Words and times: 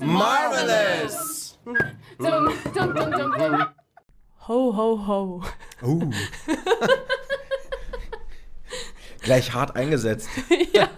Marvelous! 0.00 1.58
Ho, 4.48 4.76
ho, 4.76 5.06
ho. 5.06 5.42
Uh. 5.82 6.10
Gleich 9.20 9.52
hart 9.52 9.76
eingesetzt. 9.76 10.28
ja. 10.72 10.88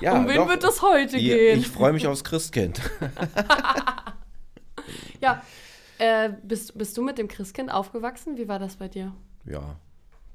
Ja, 0.00 0.14
um 0.14 0.26
wen 0.26 0.36
doch. 0.36 0.48
wird 0.48 0.64
das 0.64 0.82
heute 0.82 1.18
gehen? 1.18 1.60
Ich 1.60 1.68
freue 1.68 1.92
mich 1.92 2.06
aufs 2.06 2.24
Christkind. 2.24 2.80
ja. 5.20 5.42
Äh, 6.00 6.32
bist, 6.42 6.78
bist 6.78 6.96
du 6.96 7.02
mit 7.02 7.18
dem 7.18 7.28
Christkind 7.28 7.70
aufgewachsen? 7.70 8.38
Wie 8.38 8.48
war 8.48 8.58
das 8.58 8.76
bei 8.76 8.88
dir? 8.88 9.12
Ja. 9.44 9.76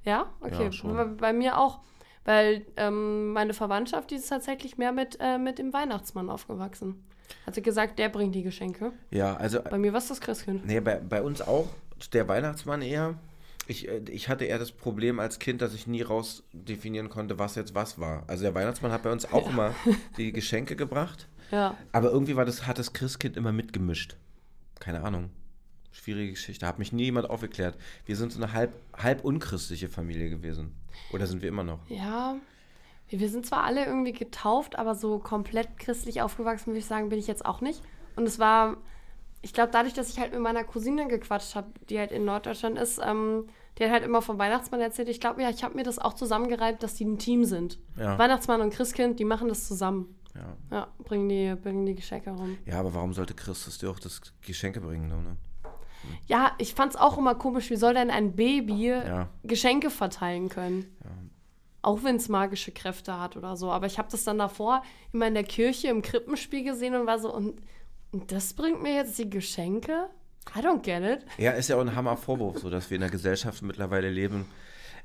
Ja? 0.04 0.28
Okay. 0.40 0.66
Ja, 0.66 0.72
schon. 0.72 1.18
bei, 1.18 1.34
mir 1.34 1.58
auch. 1.58 1.80
Weil 2.24 2.68
ähm, 2.78 3.34
meine 3.34 3.56
Verwandtschaft, 3.56 4.12
die 4.12 4.16
ist 4.16 4.28
tatsächlich 4.28 4.78
mehr 4.78 4.92
mit, 4.92 5.18
äh, 5.20 5.40
mit 5.40 5.58
dem 5.58 5.74
Weihnachtsmann 5.74 6.30
aufgewachsen. 6.30 7.04
Hat 7.48 7.56
sie 7.56 7.64
gesagt, 7.64 7.98
der 7.98 8.10
bringt 8.10 8.36
die 8.36 8.44
Geschenke. 8.44 8.94
Ja, 9.10 9.38
also, 9.38 9.60
Bei 9.64 9.80
mir 9.80 9.92
war 9.92 9.98
es 9.98 10.08
das 10.08 10.22
Christkind. 10.22 10.68
nee, 10.68 10.80
bei, 10.80 11.00
bei 11.00 11.24
uns 11.24 11.42
auch 11.42 11.68
der 12.14 12.28
Weihnachtsmann 12.28 12.84
eher. 12.84 13.16
Ich, 13.66 13.88
äh, 13.88 14.04
ich 14.12 14.30
hatte 14.30 14.46
eher 14.46 14.60
das 14.60 14.72
Problem 14.72 15.20
als 15.20 15.40
Kind, 15.40 15.64
dass 15.64 15.74
ich 15.74 15.88
nie 15.88 16.04
raus 16.04 16.44
definieren 16.54 17.10
konnte, 17.10 17.40
was 17.40 17.56
jetzt 17.56 17.74
was 17.74 18.00
war. 18.00 18.24
Also 18.28 18.44
der 18.44 18.54
Weihnachtsmann 18.54 18.92
hat 18.92 19.02
bei 19.02 19.12
uns 19.12 19.34
auch 19.34 19.50
immer 19.50 19.74
die 20.18 20.32
Geschenke 20.32 20.76
gebracht. 20.76 21.28
Ja. 21.50 21.76
Aber 21.92 22.12
irgendwie 22.12 22.36
war 22.36 22.46
das, 22.46 22.68
hat 22.68 22.78
das 22.78 22.94
Christkind 22.94 23.36
immer 23.36 23.52
mitgemischt. 23.52 24.16
Keine 24.80 25.04
Ahnung. 25.04 25.32
Schwierige 25.96 26.32
Geschichte. 26.32 26.68
Hat 26.68 26.78
mich 26.78 26.92
nie 26.92 27.06
jemand 27.06 27.30
aufgeklärt. 27.30 27.78
Wir 28.06 28.18
sind 28.18 28.34
so 28.34 28.44
eine 28.44 28.52
halb, 28.52 28.74
halb 28.98 29.24
unchristliche 29.24 29.88
Familie 29.88 30.30
gewesen. 30.30 30.76
Oder 31.14 31.26
sind 31.26 31.42
wir 31.42 31.48
immer 31.48 31.64
noch? 31.64 31.80
Ja. 31.90 32.36
Wir 33.08 33.30
sind 33.30 33.46
zwar 33.46 33.64
alle 33.64 33.86
irgendwie 33.86 34.12
getauft, 34.12 34.78
aber 34.78 34.94
so 34.94 35.20
komplett 35.20 35.78
christlich 35.78 36.22
aufgewachsen, 36.22 36.68
würde 36.68 36.80
ich 36.80 36.86
sagen, 36.86 37.08
bin 37.08 37.20
ich 37.20 37.28
jetzt 37.28 37.46
auch 37.46 37.62
nicht. 37.62 37.82
Und 38.18 38.28
es 38.28 38.40
war, 38.40 38.76
ich 39.42 39.54
glaube, 39.54 39.72
dadurch, 39.72 39.94
dass 39.94 40.10
ich 40.10 40.20
halt 40.20 40.34
mit 40.34 40.42
meiner 40.42 40.66
Cousine 40.66 41.08
gequatscht 41.08 41.56
habe, 41.56 41.68
die 41.90 41.98
halt 41.98 42.12
in 42.12 42.26
Norddeutschland 42.26 42.78
ist, 42.78 43.00
ähm, 43.02 43.48
die 43.78 43.86
hat 43.86 43.92
halt 43.92 44.04
immer 44.04 44.22
vom 44.22 44.38
Weihnachtsmann 44.38 44.82
erzählt. 44.82 45.08
Ich 45.08 45.22
glaube, 45.22 45.42
ja, 45.42 45.50
ich 45.50 45.64
habe 45.64 45.76
mir 45.76 45.84
das 45.84 45.98
auch 45.98 46.14
zusammengereibt, 46.14 46.84
dass 46.84 46.96
die 46.96 47.06
ein 47.06 47.20
Team 47.20 47.46
sind. 47.46 47.80
Ja. 47.98 48.18
Weihnachtsmann 48.18 48.60
und 48.60 48.72
Christkind, 48.72 49.18
die 49.20 49.26
machen 49.26 49.48
das 49.48 49.66
zusammen. 49.66 50.14
Ja. 50.34 50.58
Ja, 50.72 50.88
bringen 51.06 51.30
die, 51.30 51.56
bringen 51.56 51.86
die 51.86 51.96
Geschenke 51.96 52.32
rum. 52.32 52.58
Ja, 52.66 52.80
aber 52.80 52.94
warum 52.94 53.14
sollte 53.14 53.34
Christus 53.34 53.78
dir 53.78 53.90
auch 53.90 54.00
das 54.00 54.22
Geschenke 54.42 54.82
bringen, 54.82 55.08
ne? 55.08 55.38
Ja, 56.28 56.54
ich 56.58 56.74
fand 56.74 56.94
es 56.94 57.00
auch 57.00 57.18
immer 57.18 57.36
komisch, 57.36 57.70
wie 57.70 57.76
soll 57.76 57.94
denn 57.94 58.10
ein 58.10 58.36
Baby 58.36 58.88
Ja. 58.88 59.30
Geschenke 59.44 59.90
verteilen 59.90 60.50
können? 60.50 60.86
Auch 61.82 62.04
wenn 62.04 62.16
es 62.16 62.30
magische 62.30 62.72
Kräfte 62.72 63.20
hat 63.20 63.38
oder 63.38 63.56
so. 63.56 63.72
Aber 63.72 63.86
ich 63.86 64.00
habe 64.00 64.08
das 64.12 64.24
dann 64.24 64.40
davor 64.40 64.82
immer 65.14 65.28
in 65.28 65.36
der 65.36 65.44
Kirche 65.44 65.90
im 65.90 66.02
Krippenspiel 66.02 66.64
gesehen 66.64 66.96
und 66.96 67.06
war 67.06 67.20
so, 67.20 67.32
und, 67.32 67.62
und 68.12 68.32
das 68.32 68.54
bringt 68.54 68.82
mir 68.82 68.96
jetzt 68.96 69.20
die 69.20 69.30
Geschenke? 69.30 70.10
I 70.56 70.60
don't 70.60 70.82
get 70.82 71.04
it. 71.04 71.26
Ja, 71.38 71.52
ist 71.52 71.70
ja 71.70 71.76
auch 71.76 71.82
ein 71.82 71.96
Hammervorwurf, 71.96 72.60
so 72.60 72.70
dass 72.70 72.90
wir 72.90 72.98
in 72.98 73.04
einer 73.04 73.12
Gesellschaft 73.12 73.62
mittlerweile 73.62 74.10
leben, 74.10 74.46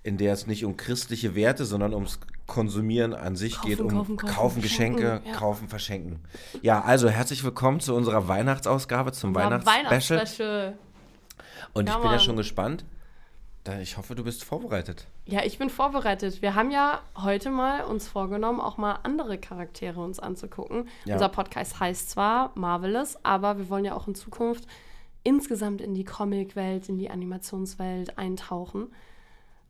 in 0.03 0.17
der 0.17 0.33
es 0.33 0.47
nicht 0.47 0.65
um 0.65 0.77
christliche 0.77 1.35
Werte, 1.35 1.65
sondern 1.65 1.93
ums 1.93 2.21
Konsumieren 2.47 3.15
an 3.15 3.37
sich 3.37 3.57
Kaufen, 3.57 3.69
geht, 3.69 3.81
um 3.81 3.89
kaufen, 3.89 4.17
kaufen, 4.17 4.63
Geschenke, 4.63 5.03
verschenken, 5.03 5.31
ja. 5.31 5.39
kaufen, 5.39 5.69
verschenken. 5.69 6.21
Ja, 6.63 6.81
also 6.83 7.09
herzlich 7.09 7.45
willkommen 7.45 7.81
zu 7.81 7.95
unserer 7.95 8.27
Weihnachtsausgabe, 8.27 9.13
zum 9.13 9.35
Weihnachtsspecial. 9.35 10.19
Weihnachtsspecial. 10.19 10.79
Und 11.73 11.87
Ja, 11.89 11.93
ich 11.95 11.99
bin 11.99 12.07
ja 12.07 12.11
Mann. 12.13 12.21
schon 12.21 12.37
gespannt. 12.37 12.85
Ich 13.83 13.99
hoffe, 13.99 14.15
du 14.15 14.25
bist 14.25 14.43
vorbereitet. 14.43 15.07
Ja, 15.27 15.45
ich 15.45 15.59
bin 15.59 15.69
vorbereitet. 15.69 16.41
Wir 16.41 16.55
haben 16.55 16.71
ja 16.71 17.03
heute 17.17 17.51
mal 17.51 17.85
uns 17.85 18.09
vorgenommen, 18.09 18.59
auch 18.59 18.79
mal 18.79 18.99
andere 19.03 19.37
Charaktere 19.39 20.01
uns 20.01 20.19
anzugucken. 20.19 20.89
Ja. 21.05 21.15
Unser 21.15 21.29
Podcast 21.29 21.79
heißt 21.79 22.11
zwar 22.11 22.53
Marvelous, 22.55 23.19
aber 23.23 23.59
wir 23.59 23.69
wollen 23.69 23.85
ja 23.85 23.95
auch 23.95 24.09
in 24.09 24.15
Zukunft 24.15 24.67
insgesamt 25.23 25.83
in 25.83 25.95
die 25.95 26.05
Comic-Welt, 26.05 26.89
in 26.89 26.99
die 26.99 27.11
Animationswelt 27.11 28.17
eintauchen. 28.19 28.93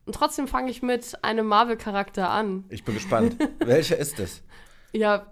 Und 0.06 0.14
trotzdem 0.14 0.46
fange 0.46 0.70
ich 0.70 0.82
mit 0.82 1.22
einem 1.24 1.46
Marvel-Charakter 1.46 2.30
an. 2.30 2.64
Ich 2.68 2.84
bin 2.84 2.94
gespannt. 2.94 3.36
Welcher 3.58 3.96
ist 3.98 4.20
es? 4.20 4.42
Ja, 4.92 5.26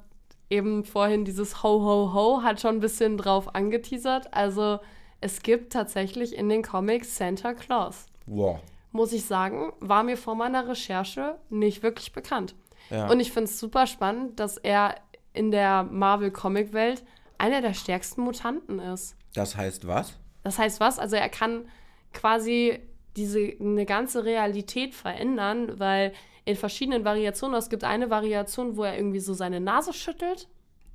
eben 0.51 0.85
vorhin 0.85 1.25
dieses 1.25 1.63
Ho 1.63 1.81
Ho 1.85 2.13
Ho 2.13 2.43
hat 2.43 2.61
schon 2.61 2.77
ein 2.77 2.81
bisschen 2.81 3.17
drauf 3.19 3.55
angeteasert. 3.55 4.35
Also 4.35 4.81
es 5.21 5.43
gibt 5.43 5.73
tatsächlich 5.73 6.37
in 6.37 6.49
den 6.49 6.63
Comics 6.63 7.17
Santa 7.17 7.55
Claus. 7.55 8.07
Wow. 8.27 8.61
Muss 8.93 9.13
ich 9.13 9.25
sagen, 9.25 9.73
war 9.81 10.03
mir 10.03 10.17
vor 10.17 10.35
meiner 10.35 10.69
Recherche 10.69 11.37
nicht 11.51 11.83
wirklich 11.83 12.13
bekannt. 12.13 12.55
Ja. 12.91 13.11
Und 13.11 13.21
ich 13.21 13.33
finde 13.33 13.51
es 13.51 13.59
super 13.59 13.87
spannend, 13.87 14.41
dass 14.41 14.57
er 14.57 14.95
in 15.33 15.51
der 15.51 15.85
Marvel-Comic-Welt 15.85 17.05
einer 17.37 17.61
der 17.61 17.75
stärksten 17.75 18.23
Mutanten 18.23 18.79
ist. 18.79 19.17
Das 19.35 19.57
heißt 19.57 19.87
was? 19.87 20.15
Das 20.43 20.59
heißt 20.59 20.81
was? 20.81 20.99
Also 20.99 21.17
er 21.17 21.29
kann 21.29 21.69
quasi 22.13 22.81
diese 23.17 23.53
eine 23.61 23.85
ganze 23.85 24.25
Realität 24.25 24.95
verändern, 24.95 25.79
weil 25.79 26.13
in 26.45 26.57
verschiedenen 26.57 27.05
Variationen, 27.05 27.59
es 27.59 27.69
gibt 27.69 27.85
eine 27.85 28.11
Variation, 28.11 28.77
wo 28.77 28.85
er 28.85 28.97
irgendwie 28.97 29.21
so 29.21 29.35
seine 29.35 29.61
Nase 29.61 29.93
schüttelt, 29.93 30.49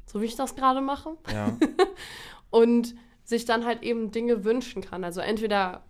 so 0.05 0.22
wie 0.22 0.25
ich 0.25 0.35
das 0.35 0.55
gerade 0.55 0.81
mache, 0.81 1.16
Ja. 1.31 1.55
und 2.50 2.95
sich 3.34 3.46
dann 3.46 3.66
halt 3.66 3.82
eben 3.82 4.12
Dinge 4.12 4.46
wünschen 4.46 4.84
kann. 4.84 5.04
Also 5.04 5.20
entweder 5.20 5.84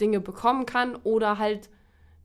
Dinge 0.00 0.20
bekommen 0.20 0.64
kann 0.64 0.96
oder 0.96 1.36
halt 1.36 1.68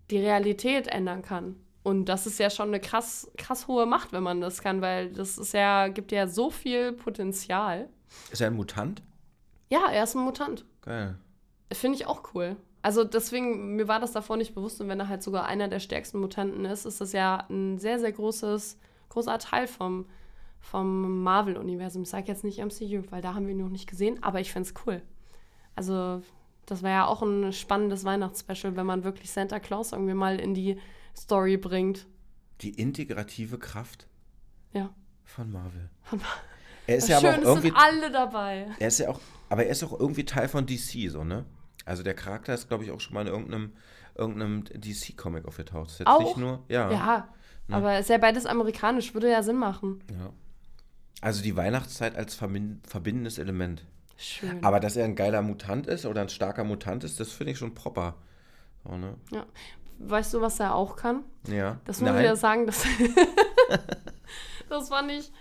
die 0.09 0.19
Realität 0.19 0.87
ändern 0.87 1.21
kann. 1.21 1.57
Und 1.83 2.05
das 2.05 2.25
ist 2.25 2.39
ja 2.39 2.49
schon 2.49 2.69
eine 2.69 2.79
krass, 2.79 3.29
krass 3.37 3.67
hohe 3.67 3.85
Macht, 3.85 4.13
wenn 4.13 4.23
man 4.23 4.39
das 4.39 4.61
kann, 4.61 4.81
weil 4.81 5.11
das 5.11 5.37
ist 5.37 5.53
ja, 5.53 5.89
gibt 5.89 6.11
ja 6.13 6.27
so 6.27 6.49
viel 6.49 6.93
Potenzial. 6.93 7.89
ist 8.31 8.41
er 8.41 8.47
ein 8.47 8.55
Mutant? 8.55 9.01
Ja, 9.69 9.89
er 9.91 10.03
ist 10.03 10.15
ein 10.15 10.23
Mutant. 10.23 10.65
Geil. 10.81 11.17
Finde 11.73 11.97
ich 11.97 12.05
auch 12.05 12.33
cool. 12.33 12.55
Also 12.81 13.03
deswegen, 13.03 13.75
mir 13.75 13.89
war 13.89 13.99
das 13.99 14.13
davor 14.13 14.37
nicht 14.37 14.55
bewusst 14.55 14.79
und 14.79 14.87
wenn 14.87 14.99
er 14.99 15.09
halt 15.09 15.23
sogar 15.23 15.45
einer 15.45 15.67
der 15.67 15.79
stärksten 15.79 16.19
Mutanten 16.19 16.63
ist, 16.63 16.85
ist 16.85 17.01
das 17.01 17.11
ja 17.11 17.45
ein 17.49 17.77
sehr, 17.79 17.99
sehr 17.99 18.13
großes, 18.13 18.79
großer 19.09 19.39
Teil 19.39 19.67
vom, 19.67 20.05
vom 20.71 21.23
Marvel-Universum. 21.23 22.03
Ich 22.03 22.09
sage 22.09 22.27
jetzt 22.27 22.43
nicht 22.43 22.59
MCU, 22.59 23.03
weil 23.09 23.21
da 23.21 23.33
haben 23.33 23.45
wir 23.47 23.53
ihn 23.53 23.59
noch 23.61 23.69
nicht 23.69 23.89
gesehen, 23.89 24.21
aber 24.21 24.39
ich 24.41 24.51
finde 24.51 24.69
es 24.69 24.75
cool. 24.85 25.01
Also 25.75 26.21
das 26.65 26.83
war 26.83 26.89
ja 26.89 27.05
auch 27.05 27.21
ein 27.21 27.53
spannendes 27.53 28.03
Weihnachtsspecial, 28.03 28.75
wenn 28.75 28.85
man 28.85 29.03
wirklich 29.03 29.31
Santa 29.31 29.59
Claus 29.59 29.93
irgendwie 29.93 30.13
mal 30.13 30.39
in 30.39 30.53
die 30.53 30.77
Story 31.15 31.55
bringt. 31.57 32.05
Die 32.61 32.71
integrative 32.71 33.57
Kraft 33.59 34.07
Ja. 34.73 34.89
von 35.23 35.51
Marvel. 35.51 35.89
Von 36.03 36.19
Er 36.87 36.97
ist 36.97 37.07
Schön, 37.07 37.11
ja 37.11 37.17
aber 37.19 37.37
auch 37.37 37.41
irgendwie. 37.43 37.67
sind 37.67 37.77
alle 37.77 38.11
dabei. 38.11 38.67
Er 38.79 38.87
ist 38.87 38.99
ja 38.99 39.09
auch, 39.09 39.19
aber 39.49 39.65
er 39.65 39.71
ist 39.71 39.83
auch 39.83 39.97
irgendwie 39.99 40.25
Teil 40.25 40.47
von 40.49 40.65
DC, 40.65 41.09
so, 41.09 41.23
ne? 41.23 41.45
Also 41.85 42.03
der 42.03 42.13
Charakter 42.15 42.53
ist, 42.53 42.67
glaube 42.67 42.83
ich, 42.83 42.91
auch 42.91 42.99
schon 42.99 43.13
mal 43.13 43.21
in 43.21 43.27
irgendeinem, 43.27 43.71
irgendeinem 44.15 44.65
DC-Comic 44.65 45.45
aufgetaucht. 45.45 45.91
Ist 45.91 45.99
jetzt 45.99 46.07
Auch? 46.07 46.19
nicht 46.19 46.35
nur, 46.37 46.63
ja, 46.67 46.91
Ja, 46.91 47.27
aber 47.69 47.93
es 47.93 48.01
ist 48.01 48.09
ja 48.09 48.17
beides 48.17 48.45
amerikanisch, 48.45 49.13
würde 49.13 49.29
ja 49.31 49.41
Sinn 49.43 49.55
machen. 49.57 49.99
ja. 50.11 50.31
Also 51.21 51.41
die 51.43 51.55
Weihnachtszeit 51.55 52.15
als 52.15 52.35
verbin- 52.39 52.79
verbindendes 52.87 53.37
Element. 53.37 53.83
Schön. 54.17 54.63
Aber 54.63 54.79
dass 54.79 54.95
er 54.95 55.05
ein 55.05 55.15
geiler 55.15 55.41
Mutant 55.41 55.87
ist 55.87 56.05
oder 56.05 56.21
ein 56.21 56.29
starker 56.29 56.63
Mutant 56.63 57.03
ist, 57.03 57.19
das 57.19 57.31
finde 57.31 57.51
ich 57.53 57.57
schon 57.57 57.73
proper. 57.75 58.15
So, 58.83 58.95
ne? 58.97 59.15
ja. 59.31 59.45
Weißt 59.99 60.33
du, 60.33 60.41
was 60.41 60.59
er 60.59 60.75
auch 60.75 60.95
kann? 60.95 61.23
Ja. 61.47 61.79
Das 61.85 62.01
muss 62.01 62.11
ich 62.11 62.21
ja 62.23 62.35
sagen, 62.35 62.67
das, 62.67 62.83
das 64.69 64.89
fand 64.89 65.11
ich 65.11 65.31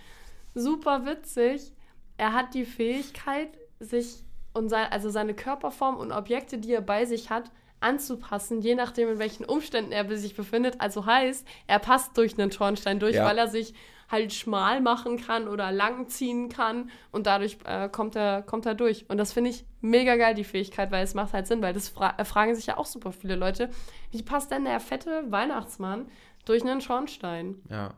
super 0.55 1.05
witzig. 1.05 1.71
Er 2.17 2.33
hat 2.33 2.53
die 2.53 2.65
Fähigkeit, 2.65 3.49
sich 3.79 4.23
und 4.53 4.69
sein, 4.69 4.87
also 4.91 5.11
seine 5.11 5.35
Körperform 5.35 5.97
und 5.97 6.11
Objekte, 6.11 6.57
die 6.57 6.73
er 6.73 6.81
bei 6.81 7.05
sich 7.05 7.29
hat, 7.29 7.51
anzupassen, 7.79 8.61
je 8.61 8.73
nachdem, 8.73 9.09
in 9.09 9.19
welchen 9.19 9.45
Umständen 9.45 9.91
er 9.91 10.17
sich 10.17 10.35
befindet. 10.35 10.81
Also 10.81 11.05
heißt, 11.05 11.45
er 11.67 11.77
passt 11.77 12.17
durch 12.17 12.39
einen 12.39 12.51
Schornstein 12.51 12.99
durch, 12.99 13.15
Ja. 13.17 13.25
weil 13.25 13.37
er 13.37 13.47
sich 13.47 13.75
halt 14.09 14.33
schmal 14.33 14.81
machen 14.81 15.17
kann 15.17 15.47
oder 15.47 15.71
lang 15.71 16.07
ziehen 16.07 16.49
kann 16.49 16.89
und 17.11 17.27
dadurch 17.27 17.57
äh, 17.65 17.89
kommt, 17.89 18.15
er, 18.15 18.41
kommt 18.41 18.65
er 18.65 18.75
durch. 18.75 19.09
Und 19.09 19.17
das 19.17 19.33
finde 19.33 19.49
ich 19.49 19.65
mega 19.81 20.15
geil, 20.15 20.33
die 20.33 20.43
Fähigkeit, 20.43 20.91
weil 20.91 21.03
es 21.03 21.13
macht 21.13 21.33
halt 21.33 21.47
Sinn, 21.47 21.61
weil 21.61 21.73
das 21.73 21.89
fra 21.89 22.15
äh, 22.17 22.25
fragen 22.25 22.55
sich 22.55 22.67
ja 22.67 22.77
auch 22.77 22.85
super 22.85 23.11
viele 23.11 23.35
Leute. 23.35 23.69
Wie 24.11 24.23
passt 24.23 24.51
denn 24.51 24.63
der 24.63 24.79
fette 24.79 25.29
Weihnachtsmann 25.29 26.07
durch 26.45 26.63
einen 26.63 26.81
Schornstein? 26.81 27.55
Ja. 27.69 27.93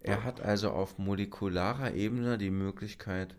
Er 0.00 0.24
hat 0.24 0.40
also 0.40 0.70
auf 0.70 0.96
molekularer 0.96 1.92
Ebene 1.92 2.38
die 2.38 2.50
Möglichkeit. 2.50 3.34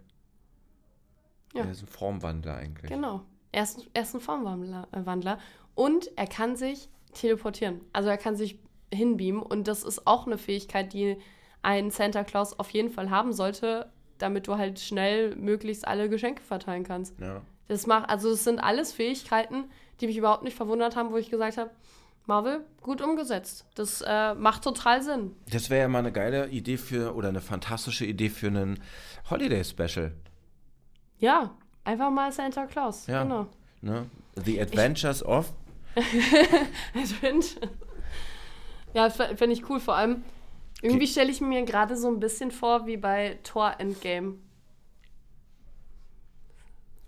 Ja. 1.54 1.64
Er 1.64 1.72
ist 1.72 1.82
ein 1.82 1.88
Formwandler 1.88 2.58
eigentlich. 2.58 2.92
Genau. 2.92 3.22
Er 3.52 3.64
ist, 3.64 3.90
er 3.94 4.04
ist 4.04 4.14
ein 4.14 4.22
Formwandler 4.22 4.88
äh, 4.92 5.06
Wandler. 5.06 5.40
und 5.74 6.12
er 6.18 6.28
kann 6.28 6.56
sich 6.56 6.90
teleportieren. 7.14 7.82
Also 7.94 8.10
er 8.10 8.18
kann 8.18 8.36
sich 8.36 8.60
hinbeamen 8.94 9.42
und 9.42 9.68
das 9.68 9.84
ist 9.84 10.06
auch 10.06 10.28
eine 10.28 10.38
Fähigkeit, 10.38 10.94
die 10.94 11.18
ein 11.62 11.92
Santa 11.92 12.24
Claus 12.24 12.58
auf 12.58 12.70
jeden 12.72 12.90
Fall 12.90 13.10
haben 13.10 13.34
sollte, 13.34 13.92
damit 14.18 14.48
du 14.48 14.58
halt 14.58 14.80
schnell 14.80 15.36
möglichst 15.36 15.88
alle 15.88 16.10
Geschenke 16.10 16.42
verteilen 16.42 16.84
kannst. 16.84 17.20
Ja. 17.20 17.42
Das 17.68 17.88
macht, 17.88 18.10
also 18.10 18.32
es 18.32 18.44
sind 18.44 18.60
alles 18.60 18.92
Fähigkeiten, 18.92 19.66
die 20.02 20.08
mich 20.08 20.18
überhaupt 20.18 20.44
nicht 20.44 20.56
verwundert 20.56 20.96
haben, 20.96 21.12
wo 21.12 21.18
ich 21.18 21.30
gesagt 21.30 21.58
habe, 21.58 21.70
Marvel, 22.26 22.64
gut 22.82 23.02
umgesetzt. 23.02 23.66
Das 23.76 24.04
äh, 24.06 24.36
macht 24.36 24.64
total 24.64 25.02
Sinn. 25.02 25.36
Das 25.52 25.70
wäre 25.70 25.82
ja 25.82 25.88
mal 25.88 26.00
eine 26.00 26.12
geile 26.12 26.48
Idee 26.50 26.78
für, 26.78 27.16
oder 27.16 27.30
eine 27.30 27.42
fantastische 27.42 28.06
Idee 28.06 28.30
für 28.30 28.48
einen 28.48 28.80
Holiday-Special. 29.30 30.12
Ja, 31.18 31.56
einfach 31.84 32.12
mal 32.12 32.32
Santa 32.32 32.66
Claus. 32.68 33.08
Ja. 33.08 33.24
Genau. 33.24 33.48
Ne? 33.82 34.06
The 34.36 34.62
Adventures 34.62 35.26
of. 35.26 35.52
Adventure. 36.96 37.70
Ja, 38.94 39.10
fände 39.10 39.54
ich 39.54 39.68
cool. 39.70 39.80
Vor 39.80 39.96
allem, 39.96 40.24
irgendwie 40.82 41.08
stelle 41.08 41.32
ich 41.32 41.42
mir 41.42 41.64
gerade 41.66 41.96
so 41.98 42.08
ein 42.10 42.20
bisschen 42.20 42.52
vor 42.52 42.86
wie 42.86 42.98
bei 42.98 43.40
Thor 43.44 43.76
Endgame. 43.80 44.36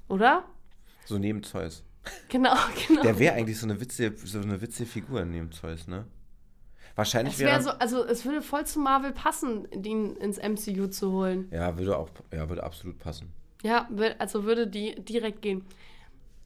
Oder? 0.07 0.43
So 1.05 1.17
neben 1.17 1.43
Zeus. 1.43 1.83
Genau, 2.29 2.53
genau. 2.87 3.01
Der 3.03 3.17
wäre 3.19 3.35
eigentlich 3.35 3.59
so 3.59 3.65
eine 3.65 3.79
witzige, 3.79 4.15
so 4.17 4.39
eine 4.39 4.59
witzige 4.61 4.89
Figur 4.89 5.23
neben 5.25 5.51
Zeus, 5.51 5.87
ne? 5.87 6.05
Wahrscheinlich 6.95 7.35
Es 7.35 7.39
wäre. 7.39 7.51
wäre 7.51 7.61
so, 7.61 7.69
also 7.71 8.03
es 8.03 8.25
würde 8.25 8.41
voll 8.41 8.65
zu 8.65 8.79
Marvel 8.79 9.13
passen, 9.13 9.65
ihn 9.71 10.15
ins 10.17 10.37
MCU 10.37 10.87
zu 10.87 11.11
holen. 11.11 11.47
ja, 11.51 11.77
würde 11.77 11.97
auch, 11.97 12.09
ja, 12.33 12.49
würde 12.49 12.63
absolut 12.63 12.99
passen. 12.99 13.31
Ja, 13.63 13.87
also 14.19 14.43
würde 14.43 14.67
die 14.67 14.95
direkt 14.95 15.41
gehen. 15.41 15.63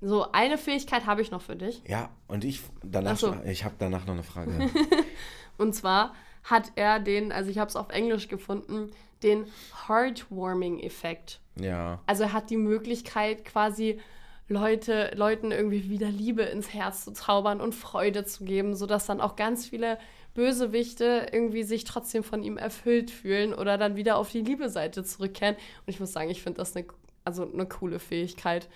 So, 0.02 0.32
eine 0.34 0.58
Fähigkeit 0.58 1.06
habe 1.08 1.22
ich 1.22 1.32
noch 1.32 1.42
für 1.42 1.56
dich. 1.56 1.82
Ja, 1.88 2.10
und 2.28 2.44
ich 2.44 2.62
danach, 2.84 3.14
Ach 3.14 3.18
so. 3.18 3.36
ich 3.46 3.64
habe 3.64 3.76
danach 3.80 4.06
noch 4.06 4.14
eine 4.14 4.24
Frage. 4.24 4.70
Und 5.58 5.74
zwar 5.74 6.14
hat 6.46 6.72
er 6.76 7.00
den, 7.00 7.32
also 7.32 7.50
ich 7.50 7.58
habe 7.58 7.70
es 7.70 7.76
auf 7.76 7.90
Englisch 7.90 8.28
gefunden, 8.28 8.92
den 9.24 9.46
Heartwarming-Effekt. 9.88 11.40
ja, 11.60 12.00
Also 12.06 12.24
er 12.24 12.34
hat 12.34 12.50
die 12.50 12.58
Möglichkeit, 12.58 13.44
quasi 13.44 14.00
Leute, 14.48 15.12
Leuten 15.16 15.52
irgendwie 15.52 15.90
wieder 15.90 16.10
Liebe 16.10 16.44
ins 16.44 16.72
Herz 16.74 17.04
zu 17.04 17.14
zaubern 17.14 17.62
und 17.62 17.74
Freude 17.74 18.26
zu 18.26 18.46
geben, 18.46 18.76
sodass 18.76 19.08
dann 19.08 19.22
auch 19.22 19.36
ganz 19.36 19.66
viele 19.68 19.98
Bösewichte 20.36 21.28
irgendwie 21.32 21.64
sich 21.64 21.84
trotzdem 21.84 22.24
von 22.24 22.44
ihm 22.44 22.58
erfüllt 22.58 23.10
fühlen 23.10 23.54
oder 23.54 23.78
dann 23.78 23.96
wieder 23.96 24.18
auf 24.18 24.30
die 24.30 24.42
Liebe-Seite 24.42 25.04
zurückkehren. 25.04 25.56
Und 25.56 25.88
ich 25.88 26.00
muss 26.00 26.14
sagen, 26.14 26.30
ich 26.30 26.44
finde 26.44 26.58
das 26.58 26.76
eine, 26.76 26.86
also 27.24 27.52
eine 27.52 27.66
coole 27.66 27.98
Fähigkeit, 27.98 28.70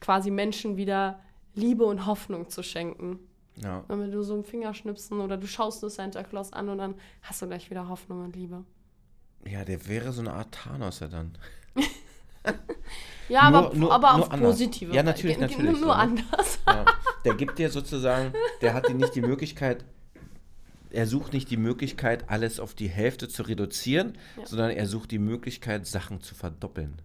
quasi 0.00 0.30
Menschen 0.30 0.76
wieder 0.76 1.18
Liebe 1.54 1.84
und 1.84 2.06
Hoffnung 2.06 2.48
zu 2.50 2.62
schenken. 2.62 3.18
Ja. 3.62 3.84
Wenn 3.88 4.10
du 4.10 4.22
so 4.22 4.34
einen 4.34 4.44
Finger 4.44 4.74
schnipsen 4.74 5.20
oder 5.20 5.36
du 5.36 5.46
schaust 5.46 5.82
nur 5.82 5.90
Santa 5.90 6.22
Claus 6.22 6.52
an 6.52 6.68
und 6.68 6.78
dann 6.78 6.94
hast 7.22 7.40
du 7.42 7.46
gleich 7.46 7.70
wieder 7.70 7.88
Hoffnung 7.88 8.24
und 8.24 8.36
Liebe. 8.36 8.64
Ja, 9.46 9.64
der 9.64 9.86
wäre 9.88 10.12
so 10.12 10.20
eine 10.20 10.32
Art 10.32 10.52
Thanos 10.52 11.00
ja 11.00 11.08
dann. 11.08 11.32
Ja, 13.28 13.50
Nur- 13.50 13.58
aber, 13.66 13.74
nur- 13.74 13.92
aber 13.92 14.16
nur 14.18 14.32
auf 14.32 14.40
positive 14.40 14.94
Ja, 14.94 15.02
natürlich, 15.02 15.36
Weise. 15.40 15.46
natürlich, 15.52 15.70
Nur, 15.72 15.80
so, 15.80 15.86
ne? 15.86 15.94
anders. 15.96 16.60
Ja. 16.64 16.84
Der 17.24 17.34
gibt 17.34 17.58
dir 17.58 17.70
sozusagen, 17.70 18.32
der 18.60 18.72
hat 18.72 18.88
dir 18.88 18.94
nicht 18.94 19.16
die 19.16 19.20
Möglichkeit, 19.20 19.84
er 20.90 21.08
sucht 21.08 21.32
nicht 21.32 21.50
die 21.50 21.56
Möglichkeit, 21.56 22.30
alles 22.30 22.60
auf 22.60 22.74
die 22.74 22.86
Hälfte 22.88 23.26
zu 23.28 23.42
reduzieren, 23.42 24.16
Ja. 24.36 24.46
sondern 24.46 24.70
er 24.70 24.86
sucht 24.86 25.10
die 25.10 25.18
Möglichkeit, 25.18 25.88
Sachen 25.88 26.20
zu 26.20 26.36
verdoppeln. 26.36 27.02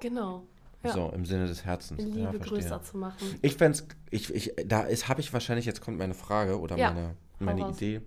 Genau. 0.00 0.46
Ja. 0.82 0.92
So, 0.92 1.12
im 1.14 1.24
Sinne 1.24 1.46
des 1.46 1.64
Herzens. 1.64 2.02
Liebe 2.02 2.20
ja, 2.20 2.32
größer 2.32 2.82
zu 2.82 2.96
machen. 2.96 3.38
Ich 3.40 3.56
fände 3.56 3.78
ich, 4.10 4.34
ich, 4.34 4.52
da 4.66 4.82
ist, 4.82 5.08
habe 5.08 5.20
ich 5.20 5.32
wahrscheinlich, 5.32 5.64
jetzt 5.64 5.80
kommt 5.80 5.98
meine 5.98 6.14
Frage 6.14 6.58
oder 6.58 6.76
Ja, 6.76 6.92
meine, 6.92 7.14
meine. 7.38 7.70
Idee. 7.70 8.00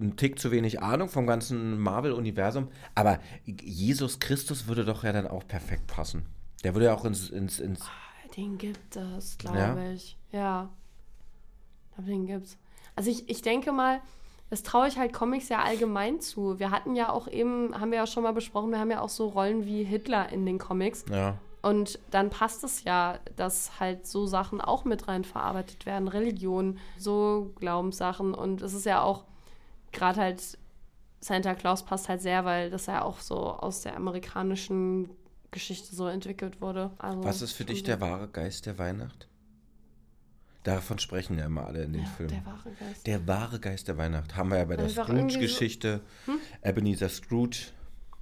Ein 0.00 0.16
Tick 0.16 0.38
zu 0.38 0.50
wenig 0.50 0.80
Ahnung 0.80 1.10
vom 1.10 1.26
ganzen 1.26 1.78
Marvel-Universum, 1.78 2.68
aber 2.94 3.18
Jesus 3.44 4.20
Christus 4.20 4.66
würde 4.66 4.86
doch 4.86 5.04
ja 5.04 5.12
dann 5.12 5.26
auch 5.26 5.46
perfekt 5.46 5.86
passen. 5.86 6.24
Der 6.64 6.74
würde 6.74 6.86
ja 6.86 6.94
auch 6.94 7.04
ins, 7.04 7.28
ins, 7.28 7.60
ins 7.60 7.84
Den 8.34 8.56
gibt 8.56 8.96
es, 8.96 9.36
glaube 9.36 9.92
ich. 9.94 10.16
Ja. 10.30 10.70
Aber 11.96 12.06
den 12.06 12.26
gibt's. 12.26 12.56
Also 12.96 13.10
ich, 13.10 13.28
ich 13.28 13.42
denke 13.42 13.72
mal, 13.72 14.00
das 14.48 14.62
traue 14.62 14.88
ich 14.88 14.98
halt 14.98 15.12
Comics 15.12 15.48
ja 15.48 15.62
allgemein 15.62 16.20
zu. 16.20 16.58
Wir 16.58 16.70
hatten 16.70 16.94
ja 16.94 17.10
auch 17.10 17.28
eben, 17.28 17.78
haben 17.78 17.90
wir 17.90 17.98
ja 17.98 18.06
schon 18.06 18.22
mal 18.22 18.32
besprochen, 18.32 18.70
wir 18.70 18.78
haben 18.78 18.90
ja 18.90 19.00
auch 19.00 19.08
so 19.08 19.28
Rollen 19.28 19.66
wie 19.66 19.82
Hitler 19.82 20.30
in 20.30 20.46
den 20.46 20.58
Comics. 20.58 21.04
ja, 21.10 21.38
Und 21.62 22.00
dann 22.10 22.28
passt 22.30 22.64
es 22.64 22.82
ja, 22.84 23.20
dass 23.36 23.78
halt 23.78 24.06
so 24.06 24.26
Sachen 24.26 24.60
auch 24.60 24.84
mit 24.84 25.06
rein 25.08 25.22
verarbeitet 25.24 25.86
werden. 25.86 26.08
Religion, 26.08 26.78
so 26.98 27.52
Glaubenssachen. 27.56 28.34
Und 28.34 28.62
es 28.62 28.74
ist 28.74 28.84
ja 28.84 29.00
auch 29.02 29.24
gerade 29.92 30.20
halt 30.20 30.58
Santa 31.20 31.54
Claus 31.54 31.84
passt 31.84 32.08
halt 32.08 32.20
sehr, 32.20 32.44
weil 32.44 32.68
das 32.70 32.86
ja 32.86 33.02
auch 33.02 33.20
so 33.20 33.36
aus 33.36 33.82
der 33.82 33.96
amerikanischen 33.96 35.08
Geschichte 35.52 35.94
so 35.94 36.08
entwickelt 36.08 36.60
wurde. 36.60 36.90
Also 36.98 37.22
Was 37.22 37.42
ist 37.42 37.52
für 37.52 37.64
dich 37.64 37.84
der 37.84 38.00
wahre 38.00 38.26
Geist 38.26 38.66
der 38.66 38.78
Weihnacht? 38.78 39.28
Davon 40.64 40.98
sprechen 40.98 41.38
ja 41.38 41.46
immer 41.46 41.66
alle 41.66 41.84
in 41.84 41.92
den 41.92 42.02
ja, 42.02 42.08
Filmen. 42.08 42.30
der 42.32 42.46
wahre 42.46 42.70
Geist. 42.70 43.06
Der 43.06 43.26
wahre 43.26 43.60
Geist 43.60 43.88
der 43.88 43.98
Weihnacht. 43.98 44.36
Haben 44.36 44.50
wir 44.50 44.58
ja 44.58 44.64
bei 44.64 44.76
der 44.76 44.86
irgendwie 44.86 44.94
so- 44.96 45.04
Scrooge-Geschichte. 45.04 46.00
Ebenezer 46.64 47.08
Scrooge. 47.08 47.68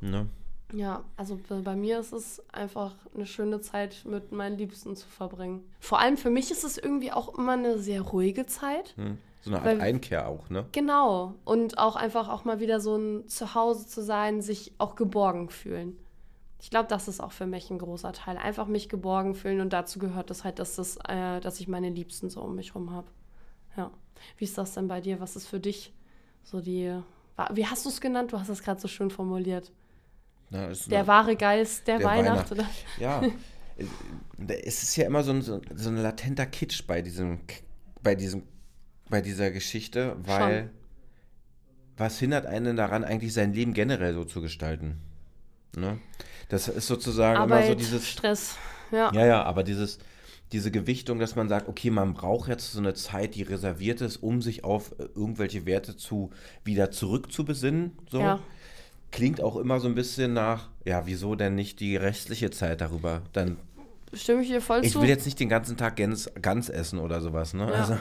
Ne? 0.00 0.26
Ja, 0.72 1.04
also 1.16 1.38
bei 1.48 1.76
mir 1.76 1.98
ist 2.00 2.12
es 2.12 2.42
einfach 2.52 2.94
eine 3.14 3.26
schöne 3.26 3.60
Zeit 3.60 4.04
mit 4.04 4.32
meinen 4.32 4.56
Liebsten 4.58 4.96
zu 4.96 5.08
verbringen. 5.08 5.64
Vor 5.80 5.98
allem 5.98 6.16
für 6.16 6.30
mich 6.30 6.50
ist 6.50 6.64
es 6.64 6.78
irgendwie 6.78 7.12
auch 7.12 7.36
immer 7.36 7.52
eine 7.52 7.78
sehr 7.78 8.02
ruhige 8.02 8.46
Zeit. 8.46 8.94
Hm. 8.96 9.18
So 9.42 9.50
eine 9.50 9.58
Art 9.58 9.66
Weil- 9.66 9.80
Einkehr 9.80 10.28
auch, 10.28 10.50
ne? 10.50 10.66
Genau. 10.72 11.34
Und 11.44 11.78
auch 11.78 11.96
einfach 11.96 12.28
auch 12.28 12.44
mal 12.44 12.60
wieder 12.60 12.80
so 12.80 12.96
ein 12.96 13.26
Zuhause 13.28 13.86
zu 13.86 14.02
sein, 14.02 14.42
sich 14.42 14.72
auch 14.78 14.96
geborgen 14.96 15.48
fühlen. 15.48 15.96
Ich 16.60 16.68
glaube, 16.68 16.88
das 16.88 17.08
ist 17.08 17.20
auch 17.20 17.32
für 17.32 17.46
mich 17.46 17.70
ein 17.70 17.78
großer 17.78 18.12
Teil. 18.12 18.36
Einfach 18.36 18.66
mich 18.66 18.90
geborgen 18.90 19.34
fühlen 19.34 19.62
und 19.62 19.72
dazu 19.72 19.98
gehört 19.98 20.30
es 20.30 20.44
halt, 20.44 20.58
dass, 20.58 20.76
das, 20.76 20.98
äh, 21.08 21.40
dass 21.40 21.58
ich 21.58 21.68
meine 21.68 21.88
Liebsten 21.88 22.28
so 22.28 22.42
um 22.42 22.54
mich 22.54 22.74
rum 22.74 22.92
habe. 22.92 23.06
Ja. 23.78 23.90
Wie 24.36 24.44
ist 24.44 24.58
das 24.58 24.74
denn 24.74 24.88
bei 24.88 25.00
dir? 25.00 25.20
Was 25.20 25.36
ist 25.36 25.46
für 25.46 25.58
dich 25.60 25.94
so 26.44 26.60
die. 26.60 27.00
Wie 27.52 27.66
hast 27.66 27.86
du 27.86 27.88
es 27.88 28.02
genannt? 28.02 28.32
Du 28.32 28.38
hast 28.38 28.50
es 28.50 28.62
gerade 28.62 28.78
so 28.78 28.88
schön 28.88 29.10
formuliert. 29.10 29.72
Na, 30.50 30.68
Der 30.88 31.06
wahre 31.06 31.36
Geist 31.36 31.86
der, 31.86 31.98
Der 31.98 32.06
Weihnacht. 32.06 32.50
Weihnacht. 32.50 32.52
Oder? 32.52 32.66
Ja. 32.98 33.22
es 34.64 34.82
ist 34.82 34.96
ja 34.96 35.06
immer 35.06 35.22
so 35.22 35.32
ein, 35.32 35.42
so, 35.42 35.60
ein 35.88 35.96
latenter 35.96 36.46
Kitsch 36.46 36.86
bei 36.86 37.02
diesem, 37.02 37.40
bei 38.02 38.14
diesem, 38.14 38.42
bei 39.08 39.20
dieser 39.20 39.50
Geschichte, 39.50 40.16
weil 40.24 40.62
Schon. 40.62 40.70
was 41.96 42.18
hindert 42.18 42.46
einen 42.46 42.76
daran, 42.76 43.04
eigentlich 43.04 43.32
sein 43.32 43.52
Leben 43.52 43.74
generell 43.74 44.14
so 44.14 44.24
zu 44.24 44.40
gestalten? 44.40 45.00
Ne? 45.76 45.98
Das 46.48 46.68
ist 46.68 46.88
sozusagen 46.88 47.36
immer 47.36 47.56
Arbeit, 47.56 47.68
so 47.68 47.74
dieses. 47.76 48.08
Stress. 48.08 48.56
Ja. 48.90 49.12
Ja, 49.14 49.24
ja, 49.24 49.42
aber 49.44 49.62
dieses, 49.62 49.98
diese 50.52 50.72
Gewichtung, 50.72 51.20
dass 51.20 51.36
man 51.36 51.48
sagt, 51.48 51.68
okay, 51.68 51.90
man 51.90 52.14
braucht 52.14 52.48
jetzt 52.48 52.72
so 52.72 52.80
eine 52.80 52.94
Zeit, 52.94 53.36
die 53.36 53.42
reserviert 53.42 54.00
ist, 54.00 54.16
um 54.16 54.42
sich 54.42 54.64
auf 54.64 54.92
äh, 54.98 55.04
irgendwelche 55.14 55.64
Werte 55.64 55.96
zu 55.96 56.30
wieder 56.64 56.90
zurückzubesinnen. 56.90 57.92
So. 58.10 58.20
Ja. 58.20 58.40
Klingt 59.12 59.40
auch 59.40 59.56
immer 59.56 59.80
so 59.80 59.88
ein 59.88 59.94
bisschen 59.94 60.32
nach, 60.32 60.68
ja, 60.84 61.06
wieso 61.06 61.34
denn 61.34 61.54
nicht 61.54 61.80
die 61.80 61.96
restliche 61.96 62.50
Zeit 62.50 62.80
darüber? 62.80 63.22
Dann, 63.32 63.56
Stimme 64.12 64.42
ich 64.42 64.48
dir 64.48 64.60
voll 64.60 64.84
ich 64.84 64.92
zu. 64.92 65.00
will 65.02 65.08
jetzt 65.08 65.24
nicht 65.24 65.38
den 65.38 65.48
ganzen 65.48 65.76
Tag 65.76 65.96
Gans, 65.96 66.30
Gans 66.42 66.68
essen 66.68 66.98
oder 66.98 67.20
sowas, 67.20 67.54
ne? 67.54 67.66
Ja. 67.68 67.72
Also, 67.74 67.96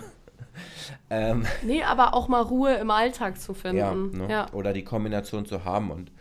ähm, 1.10 1.46
Nee, 1.64 1.84
aber 1.84 2.14
auch 2.16 2.28
mal 2.28 2.42
Ruhe 2.42 2.76
im 2.76 2.90
Alltag 2.92 3.40
zu 3.40 3.54
finden. 3.54 3.78
ja, 3.78 3.92
Ja. 4.28 4.46
ne? 4.46 4.52
Oder 4.54 4.74
die 4.74 4.84
Kombination 4.84 5.46
zu 5.46 5.64
haben 5.66 5.92
und 5.92 6.12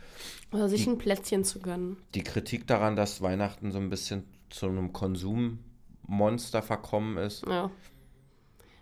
Oder 0.51 0.69
sich 0.69 0.85
ein 0.87 0.97
Plätzchen 0.99 1.43
zu 1.43 1.59
gönnen. 1.59 1.97
die 2.13 2.23
Kritik 2.23 2.67
daran, 2.67 2.95
dass 2.95 3.21
Weihnachten 3.21 3.71
so 3.71 3.77
ein 3.79 3.89
bisschen 3.89 4.23
zu 4.49 4.67
einem 4.67 4.93
Konsummonster 4.93 6.61
verkommen 6.61 7.17
ist. 7.17 7.45
Ja. 7.47 7.69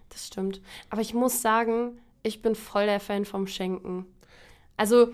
Das 0.10 0.28
stimmt. 0.28 0.62
Aber 0.90 1.02
ich 1.02 1.14
muss 1.14 1.42
sagen, 1.42 2.00
ich 2.24 2.42
bin 2.42 2.56
voll 2.56 2.86
der 2.86 3.00
Fan 3.00 3.26
vom 3.26 3.48
Schenken. 3.48 4.06
Also 4.78 5.10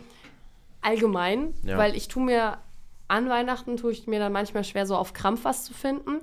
allgemein, 0.84 1.54
Ja. 1.64 1.78
weil 1.78 1.96
ich 1.96 2.08
tue 2.08 2.24
mir 2.24 2.58
an 3.08 3.30
Weihnachten 3.30 3.78
tue 3.78 3.92
ich 3.92 4.08
mir 4.08 4.20
dann 4.20 4.32
manchmal 4.32 4.64
schwer, 4.64 4.86
so 4.86 4.96
auf 4.96 5.14
Krampf 5.14 5.44
was 5.44 5.66
zu 5.66 5.74
finden. 5.74 6.22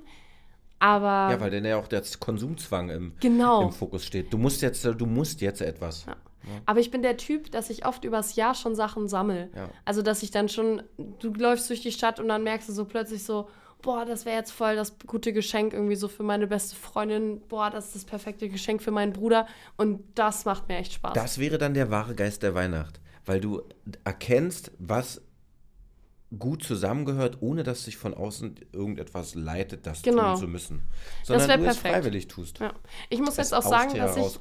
Aber 0.78 1.30
Ja, 1.30 1.40
weil 1.40 1.50
dann 1.50 1.64
ja 1.64 1.76
auch 1.78 1.86
der 1.88 2.02
Konsumzwang 2.18 2.88
im, 2.88 3.12
genau. 3.20 3.62
im 3.62 3.72
Fokus 3.72 4.04
steht. 4.04 4.32
Du 4.32 4.38
musst 4.38 4.62
jetzt, 4.62 4.84
du 4.84 5.06
musst 5.06 5.40
jetzt 5.42 5.60
etwas. 5.60 6.06
Ja. 6.06 6.16
Aber 6.64 6.80
ich 6.80 6.90
bin 6.90 7.02
der 7.02 7.18
Typ, 7.18 7.50
dass 7.52 7.68
ich 7.68 7.84
oft 7.86 8.04
übers 8.04 8.34
Jahr 8.34 8.54
schon 8.54 8.74
Sachen 8.74 9.06
sammle. 9.08 9.50
Ja. 9.54 9.68
Also, 9.84 10.00
dass 10.00 10.22
ich 10.22 10.30
dann 10.30 10.48
schon, 10.48 10.82
du 11.18 11.32
läufst 11.34 11.68
durch 11.68 11.82
die 11.82 11.92
Stadt 11.92 12.18
und 12.18 12.28
dann 12.28 12.42
merkst 12.42 12.68
du 12.70 12.72
so 12.72 12.86
plötzlich 12.86 13.24
so, 13.24 13.48
boah, 13.82 14.06
das 14.06 14.24
wäre 14.24 14.36
jetzt 14.36 14.50
voll 14.50 14.74
das 14.74 14.94
gute 15.06 15.34
Geschenk 15.34 15.74
irgendwie 15.74 15.96
so 15.96 16.08
für 16.08 16.22
meine 16.22 16.46
beste 16.46 16.76
Freundin. 16.76 17.42
Boah, 17.48 17.68
das 17.70 17.88
ist 17.88 17.94
das 17.96 18.04
perfekte 18.06 18.48
Geschenk 18.48 18.82
für 18.82 18.90
meinen 18.90 19.12
Bruder. 19.12 19.46
Und 19.76 20.02
das 20.14 20.46
macht 20.46 20.66
mir 20.68 20.78
echt 20.78 20.94
Spaß. 20.94 21.12
Das 21.12 21.38
wäre 21.38 21.58
dann 21.58 21.74
der 21.74 21.90
wahre 21.90 22.14
Geist 22.14 22.42
der 22.42 22.54
Weihnacht, 22.54 23.00
weil 23.26 23.40
du 23.40 23.62
erkennst, 24.04 24.72
was 24.78 25.22
gut 26.38 26.62
zusammengehört, 26.62 27.38
ohne 27.40 27.62
dass 27.64 27.84
sich 27.84 27.96
von 27.96 28.14
außen 28.14 28.54
irgendetwas 28.72 29.34
leitet, 29.34 29.86
das 29.86 30.02
Genau. 30.02 30.30
tun 30.30 30.36
zu 30.36 30.48
müssen. 30.48 30.82
Sondern 31.24 31.48
wär 31.48 31.56
du 31.56 31.64
es 31.64 31.76
perfekt. 31.76 31.94
freiwillig 31.94 32.28
tust. 32.28 32.58
ja. 32.60 32.72
Ich 33.08 33.18
muss 33.18 33.30
Es 33.30 33.36
jetzt 33.38 33.54
auch 33.54 33.62
sagen, 33.62 33.96
dass 33.96 34.16
ich 34.16 34.38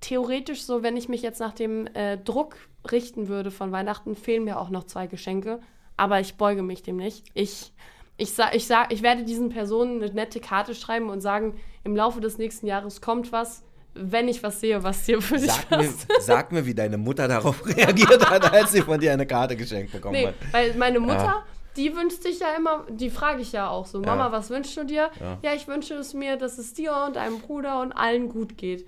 theoretisch 0.00 0.62
so, 0.62 0.82
wenn 0.82 0.96
ich 0.96 1.08
mich 1.08 1.22
jetzt 1.22 1.40
nach 1.40 1.52
dem 1.52 1.86
äh, 1.88 2.16
Druck 2.18 2.56
richten 2.90 3.28
würde 3.28 3.50
von 3.50 3.72
Weihnachten, 3.72 4.14
fehlen 4.14 4.44
mir 4.44 4.58
auch 4.58 4.70
noch 4.70 4.84
zwei 4.84 5.06
Geschenke. 5.06 5.60
Aber 5.98 6.20
ich 6.20 6.36
beuge 6.36 6.62
mich 6.62 6.82
dem 6.82 6.96
nicht. 6.96 7.26
Ich 7.34 7.72
Ich, 8.18 8.32
sa 8.32 8.50
ich, 8.52 8.66
sag, 8.66 8.92
ich 8.92 9.02
werde 9.02 9.24
diesen 9.24 9.50
Personen 9.50 10.02
eine 10.02 10.12
nette 10.12 10.40
Karte 10.40 10.74
schreiben 10.74 11.10
und 11.10 11.20
sagen, 11.20 11.54
im 11.84 11.94
Laufe 11.94 12.20
des 12.20 12.38
nächsten 12.38 12.66
Jahres 12.66 13.00
kommt 13.02 13.32
was, 13.32 13.62
wenn 13.98 14.28
ich 14.28 14.42
was 14.42 14.60
sehe, 14.60 14.82
was 14.82 15.04
dir 15.04 15.20
für 15.20 15.36
dich 15.36 15.50
Sag 15.50 15.70
mir, 15.70 15.76
passt. 15.78 16.06
sag 16.20 16.52
mir, 16.52 16.64
wie 16.66 16.74
deine 16.74 16.98
Mutter 16.98 17.26
darauf 17.28 17.64
reagiert 17.76 18.28
hat, 18.30 18.52
als 18.52 18.72
sie 18.72 18.82
von 18.82 19.00
dir 19.00 19.12
eine 19.12 19.26
Karte 19.26 19.56
geschenkt 19.56 19.92
bekommen 19.92 20.14
Nee, 20.14 20.26
hat. 20.28 20.34
weil 20.52 20.74
meine 20.74 21.00
Mutter, 21.00 21.24
Ja. 21.24 21.42
die 21.76 21.94
wünscht 21.96 22.22
sich 22.22 22.40
ja 22.40 22.48
immer, 22.56 22.84
die 22.88 23.10
frage 23.10 23.40
ich 23.42 23.52
ja 23.52 23.68
auch 23.68 23.86
so, 23.86 24.00
Mama, 24.00 24.26
Ja. 24.26 24.32
was 24.32 24.50
wünschst 24.50 24.76
du 24.76 24.84
dir? 24.84 25.10
Ja. 25.20 25.38
Ja. 25.42 25.52
ich 25.54 25.66
wünsche 25.68 25.94
es 25.94 26.14
mir, 26.14 26.36
dass 26.36 26.58
es 26.58 26.72
dir 26.74 26.92
und 27.06 27.16
deinem 27.16 27.40
Bruder 27.40 27.80
und 27.80 27.92
allen 27.92 28.28
gut 28.28 28.56
geht. 28.56 28.86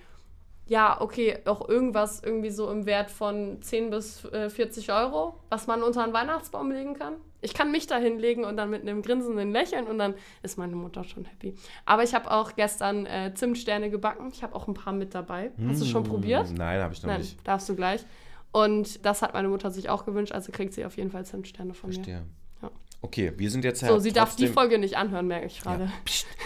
Ja, 0.67 1.01
okay, 1.01 1.39
auch 1.47 1.67
irgendwas 1.67 2.23
irgendwie 2.23 2.51
so 2.51 2.71
im 2.71 2.85
Wert 2.85 3.11
von 3.11 3.63
10 3.63 3.89
bis 3.89 4.25
äh, 4.27 4.51
40 4.51 4.93
Euro, 4.93 5.35
was 5.49 5.67
man 5.67 5.83
unter 5.83 6.05
einen 6.05 6.13
Weihnachtsbaum 6.13 6.71
legen 6.71 6.93
kann. 6.93 7.15
Ich 7.41 7.55
kann 7.55 7.71
mich 7.71 7.87
da 7.87 7.97
hinlegen 7.99 8.45
und 8.45 8.57
dann 8.57 8.69
mit 8.71 8.83
einem 8.83 9.03
grinsenden 9.03 9.53
Lächeln 9.53 9.87
und 9.87 9.99
dann 9.99 10.15
ist 10.43 10.59
meine 10.59 10.75
Mutter 10.75 11.05
schon 11.05 11.25
happy. 11.25 11.55
Aber 11.87 12.03
ich 12.03 12.15
habe 12.15 12.31
auch 12.31 12.57
gestern 12.57 13.07
äh, 13.07 13.33
Zimtsterne 13.35 13.91
gebacken. 13.91 14.31
Ich 14.33 14.43
habe 14.43 14.55
auch 14.57 14.67
ein 14.67 14.75
paar 14.75 14.93
mit 14.93 15.15
dabei. 15.15 15.51
Hast 15.69 15.81
du 15.81 15.87
schon 15.87 16.03
probiert? 16.05 16.51
Nein, 16.51 16.81
habe 16.81 16.93
ich 16.95 17.03
noch 17.03 17.11
Nein, 17.11 17.21
nicht. 17.21 17.47
darfst 17.47 17.69
du 17.69 17.77
gleich. 17.77 18.05
Und 18.51 19.05
das 19.05 19.23
hat 19.23 19.35
meine 19.35 19.49
Mutter 19.49 19.71
sich 19.71 19.89
auch 19.89 20.05
gewünscht, 20.05 20.33
also 20.33 20.51
kriegt 20.53 20.73
sie 20.73 20.85
auf 20.85 20.97
jeden 20.97 21.11
Fall 21.11 21.25
Zimtsterne 21.25 21.75
von 21.75 21.91
mir. 21.91 21.95
Verstehe. 21.95 22.23
Ja. 22.63 22.71
Okay, 23.03 23.33
wir 23.37 23.51
sind 23.51 23.65
jetzt 23.65 23.83
ja 23.83 23.89
So, 23.89 23.99
sie 23.99 24.13
darf 24.13 24.35
die 24.35 24.49
Folge 24.49 24.79
nicht 24.79 24.97
anhören, 24.97 25.27
merke 25.29 25.47
ich 25.47 25.61
gerade. 25.61 25.93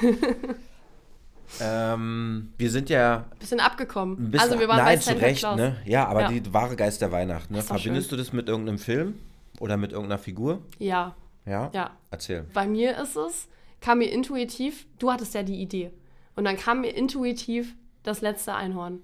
Ähm, 1.60 2.52
wir 2.56 2.70
sind 2.70 2.88
ja 2.88 3.26
Bisschen 3.38 3.60
abgekommen. 3.60 4.16
ein 4.18 4.30
bisschen. 4.30 4.48
also 4.48 4.58
wir 4.60 4.68
waren 4.68 4.78
nein, 4.78 4.96
bei 4.98 5.12
zu 5.14 5.20
Recht, 5.20 5.42
ne? 5.42 5.76
Ja, 5.84 6.06
aber 6.06 6.22
Ja. 6.22 6.28
die 6.28 6.52
wahre 6.54 6.76
Geist 6.76 7.02
der 7.02 7.12
Weihnacht, 7.12 7.50
ne? 7.50 7.62
Verbindest 7.62 8.10
du 8.10 8.16
das 8.16 8.32
mit 8.32 8.48
irgendeinem 8.48 8.78
Film 8.78 9.18
oder 9.62 9.76
mit 9.76 9.92
irgendeiner 9.92 10.18
Figur? 10.18 10.60
Ja, 10.78 11.14
Ja? 11.46 11.70
ja. 11.72 11.90
Erzähl. 12.10 12.46
Bei 12.52 12.66
mir 12.66 12.98
ist 12.98 13.16
es, 13.16 13.48
kam 13.80 13.98
mir 13.98 14.10
intuitiv, 14.10 14.86
du 14.98 15.10
hattest 15.12 15.34
ja 15.34 15.44
die 15.44 15.60
Idee. 15.62 15.92
Und 16.34 16.44
dann 16.44 16.56
kam 16.56 16.80
mir 16.80 16.90
intuitiv 16.96 17.76
das 18.02 18.20
letzte 18.22 18.54
Einhorn. 18.54 19.02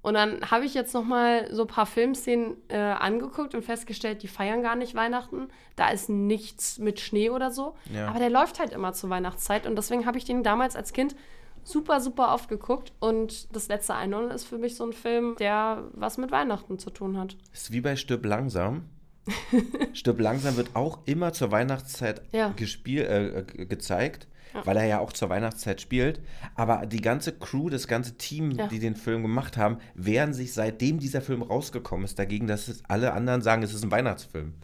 Und 0.00 0.14
dann 0.14 0.50
habe 0.50 0.64
ich 0.64 0.72
jetzt 0.74 0.94
noch 0.94 1.04
mal 1.04 1.52
so 1.54 1.62
ein 1.62 1.68
paar 1.68 1.84
Filmszenen 1.86 2.56
äh, 2.68 2.76
angeguckt 2.78 3.54
und 3.54 3.62
festgestellt, 3.62 4.22
die 4.22 4.28
feiern 4.28 4.62
gar 4.62 4.74
nicht 4.74 4.94
Weihnachten. 4.94 5.48
Da 5.76 5.90
ist 5.90 6.08
nichts 6.08 6.78
mit 6.78 6.98
Schnee 6.98 7.28
oder 7.30 7.50
so. 7.50 7.76
Ja. 7.92 8.08
Aber 8.08 8.18
der 8.18 8.30
läuft 8.30 8.58
halt 8.58 8.72
immer 8.72 8.94
zur 8.94 9.10
Weihnachtszeit. 9.10 9.66
Und 9.66 9.76
deswegen 9.76 10.06
habe 10.06 10.16
ich 10.18 10.24
den 10.24 10.42
damals 10.42 10.74
als 10.76 10.92
Kind 10.92 11.14
super, 11.62 12.00
super 12.00 12.34
oft 12.34 12.48
geguckt. 12.48 12.92
Und 12.98 13.54
das 13.54 13.68
letzte 13.68 13.94
Einhorn 13.94 14.30
ist 14.30 14.44
für 14.44 14.58
mich 14.58 14.74
so 14.76 14.84
ein 14.86 14.92
Film, 14.92 15.36
der 15.38 15.84
was 15.92 16.18
mit 16.18 16.32
Weihnachten 16.32 16.78
zu 16.80 16.90
tun 16.90 17.16
hat. 17.18 17.36
Ist 17.52 17.70
wie 17.70 17.80
bei 17.80 17.94
Stirb 17.94 18.24
langsam. 18.24 18.86
Stirb 19.92 20.20
langsam 20.20 20.56
wird 20.56 20.74
auch 20.74 20.98
immer 21.04 21.32
zur 21.32 21.50
Weihnachtszeit 21.50 22.22
Ja. 22.32 22.52
gespiel, 22.56 23.02
äh, 23.02 23.42
ge- 23.44 23.66
gezeigt, 23.66 24.26
Ja. 24.54 24.66
weil 24.66 24.76
er 24.76 24.84
ja 24.84 24.98
auch 24.98 25.12
zur 25.12 25.28
Weihnachtszeit 25.30 25.80
spielt. 25.80 26.20
Aber 26.56 26.86
die 26.86 27.00
ganze 27.00 27.32
Crew, 27.32 27.68
das 27.70 27.86
ganze 27.88 28.16
Team, 28.18 28.50
Ja. 28.50 28.66
die 28.66 28.78
den 28.80 28.96
Film 28.96 29.22
gemacht 29.22 29.56
haben, 29.56 29.78
wehren 29.94 30.34
sich 30.34 30.52
seitdem 30.52 30.98
dieser 30.98 31.20
Film 31.22 31.42
rausgekommen 31.42 32.04
ist 32.04 32.18
dagegen, 32.18 32.46
dass 32.46 32.68
es 32.68 32.82
alle 32.88 33.12
anderen 33.12 33.42
sagen, 33.42 33.62
es 33.62 33.72
ist 33.72 33.84
ein 33.84 33.90
Weihnachtsfilm. 33.90 34.54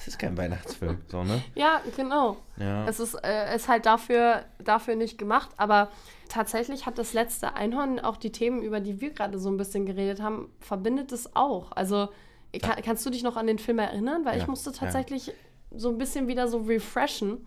Es 0.00 0.08
ist 0.08 0.18
kein 0.18 0.36
Weihnachtsfilm, 0.36 0.98
so, 1.08 1.22
ne? 1.22 1.42
Ja, 1.54 1.80
genau. 1.96 2.36
Es 2.86 2.98
ist, 3.00 3.14
äh, 3.14 3.54
ist 3.54 3.68
halt 3.68 3.86
dafür, 3.86 4.44
dafür 4.62 4.96
nicht 4.96 5.16
gemacht, 5.16 5.50
aber 5.56 5.90
tatsächlich 6.28 6.86
hat 6.86 6.98
das 6.98 7.12
letzte 7.12 7.54
Einhorn 7.54 8.00
auch 8.00 8.16
die 8.16 8.32
Themen, 8.32 8.60
über 8.62 8.80
die 8.80 9.00
wir 9.00 9.10
gerade 9.12 9.38
so 9.38 9.48
ein 9.48 9.56
bisschen 9.56 9.86
geredet 9.86 10.20
haben, 10.20 10.50
verbindet 10.60 11.12
es 11.12 11.34
auch. 11.36 11.72
Also 11.72 12.08
kann, 12.62 12.82
kannst 12.82 13.04
du 13.04 13.10
dich 13.10 13.22
noch 13.22 13.36
an 13.36 13.46
den 13.46 13.58
Film 13.58 13.78
erinnern? 13.78 14.24
Weil 14.24 14.36
Ja, 14.36 14.42
ich 14.42 14.48
musste 14.48 14.70
ja. 14.70 14.76
tatsächlich 14.76 15.32
so 15.70 15.90
ein 15.90 15.98
bisschen 15.98 16.28
wieder 16.28 16.48
so 16.48 16.58
refreshen. 16.58 17.46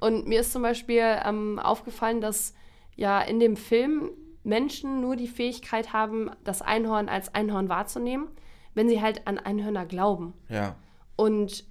Und 0.00 0.26
mir 0.26 0.40
ist 0.40 0.52
zum 0.52 0.62
Beispiel 0.62 1.04
ähm, 1.24 1.58
aufgefallen, 1.58 2.20
dass 2.20 2.54
ja 2.96 3.20
in 3.20 3.38
dem 3.38 3.56
Film 3.56 4.10
Menschen 4.44 5.00
nur 5.00 5.16
die 5.16 5.28
Fähigkeit 5.28 5.92
haben, 5.92 6.30
das 6.42 6.62
Einhorn 6.62 7.08
als 7.08 7.34
Einhorn 7.34 7.68
wahrzunehmen, 7.68 8.28
wenn 8.74 8.88
sie 8.88 9.00
halt 9.00 9.26
an 9.26 9.38
Einhörner 9.38 9.86
glauben. 9.86 10.34
Ja. 10.48 10.74
Und 11.14 11.64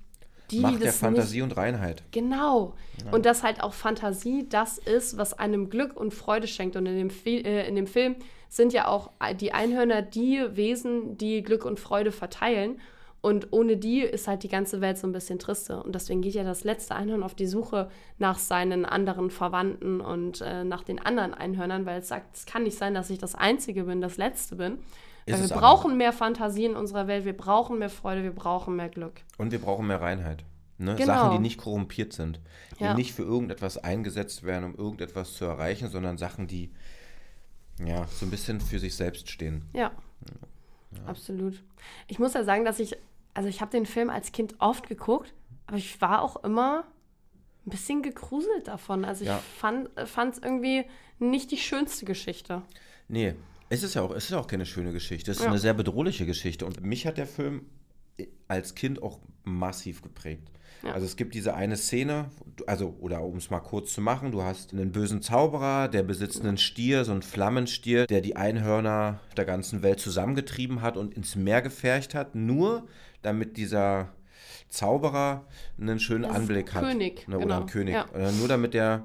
die, 0.52 0.60
Macht 0.60 0.74
der 0.76 0.88
das 0.88 0.96
nicht 0.96 1.00
Fantasie 1.00 1.42
und 1.42 1.58
Reinheit. 1.58 2.04
Genau. 2.12 2.74
Und 3.12 3.26
dass 3.26 3.44
halt 3.44 3.62
auch 3.64 3.74
Fantasie 3.74 4.48
das 4.48 4.78
ist, 4.78 5.18
was 5.18 5.34
einem 5.34 5.70
Glück 5.70 5.96
und 6.00 6.14
Freude 6.14 6.48
schenkt. 6.48 6.76
Und 6.76 6.86
in 6.86 6.98
dem, 6.98 7.10
Fi 7.10 7.38
äh, 7.38 7.68
in 7.68 7.76
dem 7.76 7.88
Film 7.88 8.16
sind 8.50 8.74
ja 8.74 8.88
auch 8.88 9.12
die 9.40 9.54
Einhörner 9.54 10.02
die 10.02 10.44
Wesen, 10.52 11.18
die 11.18 11.42
Glück 11.42 11.66
und 11.66 11.80
Freude 11.80 12.12
verteilen. 12.12 12.80
Und 13.22 13.50
ohne 13.52 13.78
die 13.78 14.02
ist 14.02 14.28
halt 14.28 14.42
die 14.42 14.50
ganze 14.50 14.82
Welt 14.82 14.98
so 14.98 15.08
ein 15.08 15.12
bisschen 15.12 15.38
triste. 15.38 15.82
Und 15.84 15.94
deswegen 15.94 16.22
geht 16.22 16.34
ja 16.34 16.44
das 16.44 16.64
letzte 16.64 16.96
Einhorn 16.96 17.22
auf 17.22 17.36
die 17.36 17.46
Suche 17.46 17.90
nach 18.18 18.40
seinen 18.40 18.84
anderen 18.84 19.30
Verwandten 19.30 20.02
und 20.02 20.42
äh, 20.42 20.64
nach 20.64 20.84
den 20.84 21.00
anderen 21.00 21.36
Einhörnern, 21.36 21.86
weil 21.86 22.00
es 22.00 22.08
sagt, 22.08 22.36
es 22.36 22.46
kann 22.48 22.64
nicht 22.64 22.78
sein, 22.78 22.96
dass 22.96 23.12
ich 23.12 23.20
das 23.20 23.36
Einzige 23.36 23.84
bin, 23.84 24.02
das 24.02 24.18
Letzte 24.18 24.56
bin. 24.56 24.80
Ist 25.26 25.40
Weil 25.40 25.50
wir 25.50 25.56
brauchen 25.56 25.98
mehr 25.98 26.14
Fantasie 26.14 26.66
in 26.66 26.76
unserer 26.76 27.08
Welt, 27.08 27.26
wir 27.26 27.36
brauchen 27.38 27.78
mehr 27.80 27.90
Freude, 27.90 28.24
wir 28.24 28.34
brauchen 28.34 28.76
mehr 28.76 28.90
Glück. 28.90 29.22
Und 29.38 29.52
wir 29.52 29.60
brauchen 29.60 29.86
mehr 29.88 30.02
Reinheit. 30.02 30.44
Ne? 30.80 30.96
Genau. 30.96 31.14
Sachen, 31.14 31.32
die 31.32 31.40
nicht 31.40 31.60
korrumpiert 31.60 32.12
sind. 32.14 32.40
Die 32.80 32.84
Ja. 32.86 32.94
nicht 32.96 33.14
für 33.14 33.22
irgendetwas 33.22 33.78
eingesetzt 33.78 34.44
werden, 34.44 34.64
um 34.66 34.76
irgendetwas 34.76 35.34
zu 35.36 35.46
erreichen, 35.46 35.90
sondern 35.90 36.18
Sachen, 36.18 36.48
die 36.48 36.72
ja, 37.80 38.06
so 38.08 38.26
ein 38.26 38.32
bisschen 38.32 38.60
für 38.62 38.80
sich 38.80 38.96
selbst 38.96 39.30
stehen. 39.30 39.66
Ja, 39.74 39.92
absolut. 41.06 41.64
Ich 42.08 42.20
muss 42.20 42.34
ja 42.34 42.44
sagen, 42.44 42.66
dass 42.66 42.80
ich, 42.80 42.96
also 43.34 43.48
ich 43.48 43.62
habe 43.62 43.72
den 43.72 43.86
Film 43.86 44.10
als 44.10 44.32
Kind 44.32 44.56
oft 44.60 44.88
geguckt, 44.88 45.34
aber 45.68 45.78
ich 45.78 46.02
war 46.02 46.22
auch 46.22 46.44
immer 46.44 46.84
ein 47.66 47.70
bisschen 47.70 48.02
gegruselt 48.02 48.68
davon. 48.68 49.06
Also 49.06 49.24
ich 49.24 49.30
Ja. 49.30 49.40
fand 49.58 49.90
es 49.96 50.38
irgendwie 50.40 50.86
nicht 51.20 51.52
die 51.52 51.58
schönste 51.58 52.06
Geschichte. 52.06 52.64
Nee, 53.08 53.36
es 53.72 53.84
ist 53.84 53.96
ja 53.96 54.02
auch, 54.04 54.12
es 54.12 54.26
ist 54.26 54.30
ja 54.32 54.40
auch 54.40 54.48
keine 54.48 54.66
schöne 54.66 54.92
Geschichte. 54.94 55.32
Es 55.32 55.38
ist 55.38 55.44
Ja. 55.44 55.50
eine 55.50 55.60
sehr 55.60 55.74
bedrohliche 55.74 56.26
Geschichte. 56.26 56.66
Und 56.66 56.82
mich 56.84 57.06
hat 57.08 57.18
der 57.18 57.28
Film 57.28 57.66
als 58.48 58.76
Kind 58.76 59.02
auch 59.02 59.20
massiv 59.44 60.02
geprägt. 60.02 60.48
Ja. 60.84 60.94
Also 60.94 61.06
es 61.06 61.16
gibt 61.16 61.36
diese 61.36 61.54
eine 61.54 61.78
Szene, 61.78 62.30
also, 62.68 62.96
oder 63.00 63.22
um 63.24 63.38
es 63.38 63.50
mal 63.52 63.60
kurz 63.60 63.94
zu 63.94 64.02
machen, 64.02 64.32
du 64.32 64.42
hast 64.42 64.74
einen 64.74 64.92
bösen 64.92 65.22
Zauberer, 65.22 65.88
der 65.88 66.02
besitzt 66.04 66.42
einen 66.42 66.58
Stier, 66.58 67.06
so 67.06 67.12
einen 67.12 67.22
Flammenstier, 67.22 68.08
der 68.08 68.22
die 68.22 68.36
Einhörner 68.36 69.20
der 69.38 69.46
ganzen 69.46 69.84
Welt 69.84 70.00
zusammengetrieben 70.00 70.82
hat 70.82 70.98
und 70.98 71.14
ins 71.14 71.36
Meer 71.36 71.62
gefercht 71.62 72.16
hat, 72.16 72.34
nur 72.36 72.88
damit 73.22 73.58
dieser 73.58 74.10
Zauberer 74.70 75.46
einen 75.80 76.00
schönen 76.00 76.24
Das 76.24 76.36
Anblick 76.36 76.74
hat. 76.74 76.84
König, 76.84 77.28
Ne, 77.28 77.36
Oder 77.38 77.46
genau, 77.46 77.62
ein 77.62 77.68
König. 77.68 77.94
ja. 77.94 78.10
Oder 78.14 78.32
nur 78.32 78.48
damit 78.48 78.74
er 78.74 79.04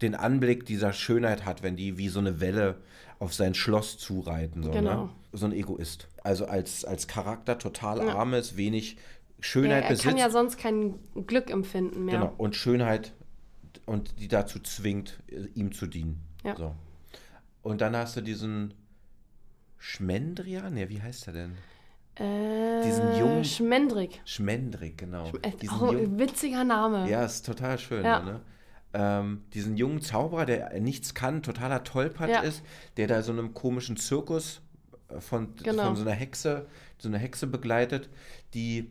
den 0.00 0.14
Anblick 0.14 0.64
dieser 0.66 0.92
Schönheit 0.92 1.44
hat, 1.44 1.62
wenn 1.62 1.76
die 1.76 1.98
wie 1.98 2.08
so 2.08 2.18
eine 2.20 2.40
Welle 2.40 2.76
auf 3.18 3.32
sein 3.34 3.54
Schloss 3.54 3.98
zureiten. 3.98 4.62
So, 4.62 4.70
Genau. 4.70 5.04
ne? 5.04 5.10
so 5.32 5.46
ein 5.46 5.52
Egoist. 5.52 6.08
Also 6.22 6.46
als, 6.46 6.84
als 6.84 7.06
Charakter 7.06 7.58
total 7.58 7.98
Ja. 8.06 8.14
arm 8.16 8.34
ist, 8.34 8.56
wenig 8.56 8.96
Er, 8.96 9.44
Schönheit 9.44 9.84
er 9.84 9.88
besitzt. 9.90 10.08
kann 10.08 10.16
ja 10.16 10.30
sonst 10.30 10.58
kein 10.58 10.94
Glück 11.26 11.50
empfinden 11.50 12.04
mehr. 12.04 12.18
Genau. 12.18 12.34
Und 12.36 12.56
Schönheit 12.56 13.12
und 13.86 14.18
die 14.20 14.28
dazu 14.28 14.58
zwingt, 14.60 15.18
äh, 15.28 15.46
ihm 15.54 15.72
zu 15.72 15.86
dienen. 15.86 16.20
Ja. 16.44 16.56
So. 16.56 16.74
Und 17.62 17.80
dann 17.80 17.96
hast 17.96 18.16
du 18.16 18.20
diesen 18.20 18.74
Schmendrian? 19.78 20.74
Ne, 20.74 20.88
wie 20.88 21.00
heißt 21.00 21.26
er 21.28 21.32
denn? 21.32 21.52
Äh, 22.14 22.82
Diesen 22.84 23.18
jungen- 23.18 23.44
Schmendrick. 23.44 24.20
Schmendrick, 24.26 24.98
genau. 24.98 25.28
Äh, 25.42 25.50
Diesen 25.60 25.74
auch 25.74 25.92
jungen- 25.92 26.14
ein 26.14 26.18
witziger 26.18 26.62
Name. 26.62 27.08
Ja, 27.08 27.24
ist 27.24 27.46
total 27.46 27.78
schön. 27.78 28.04
Ja. 28.04 28.20
Ne? 28.22 28.40
Ähm, 28.94 29.42
diesen 29.54 29.76
jungen 29.76 30.00
Zauberer, 30.02 30.44
der 30.44 30.78
nichts 30.80 31.14
kann, 31.14 31.42
totaler 31.42 31.82
Tollpatsch 31.84 32.28
Ja. 32.30 32.40
ist, 32.40 32.62
der 32.96 33.06
da 33.06 33.22
so 33.22 33.32
einem 33.32 33.54
komischen 33.54 33.96
Zirkus 33.96 34.60
äh, 35.08 35.20
von, 35.20 35.54
Genau. 35.62 35.84
von 35.84 35.96
so 35.96 36.02
einer 36.02 36.10
Hexe, 36.12 36.66
so 36.98 37.08
eine 37.08 37.18
Hexe 37.18 37.46
begleitet, 37.46 38.10
die 38.54 38.90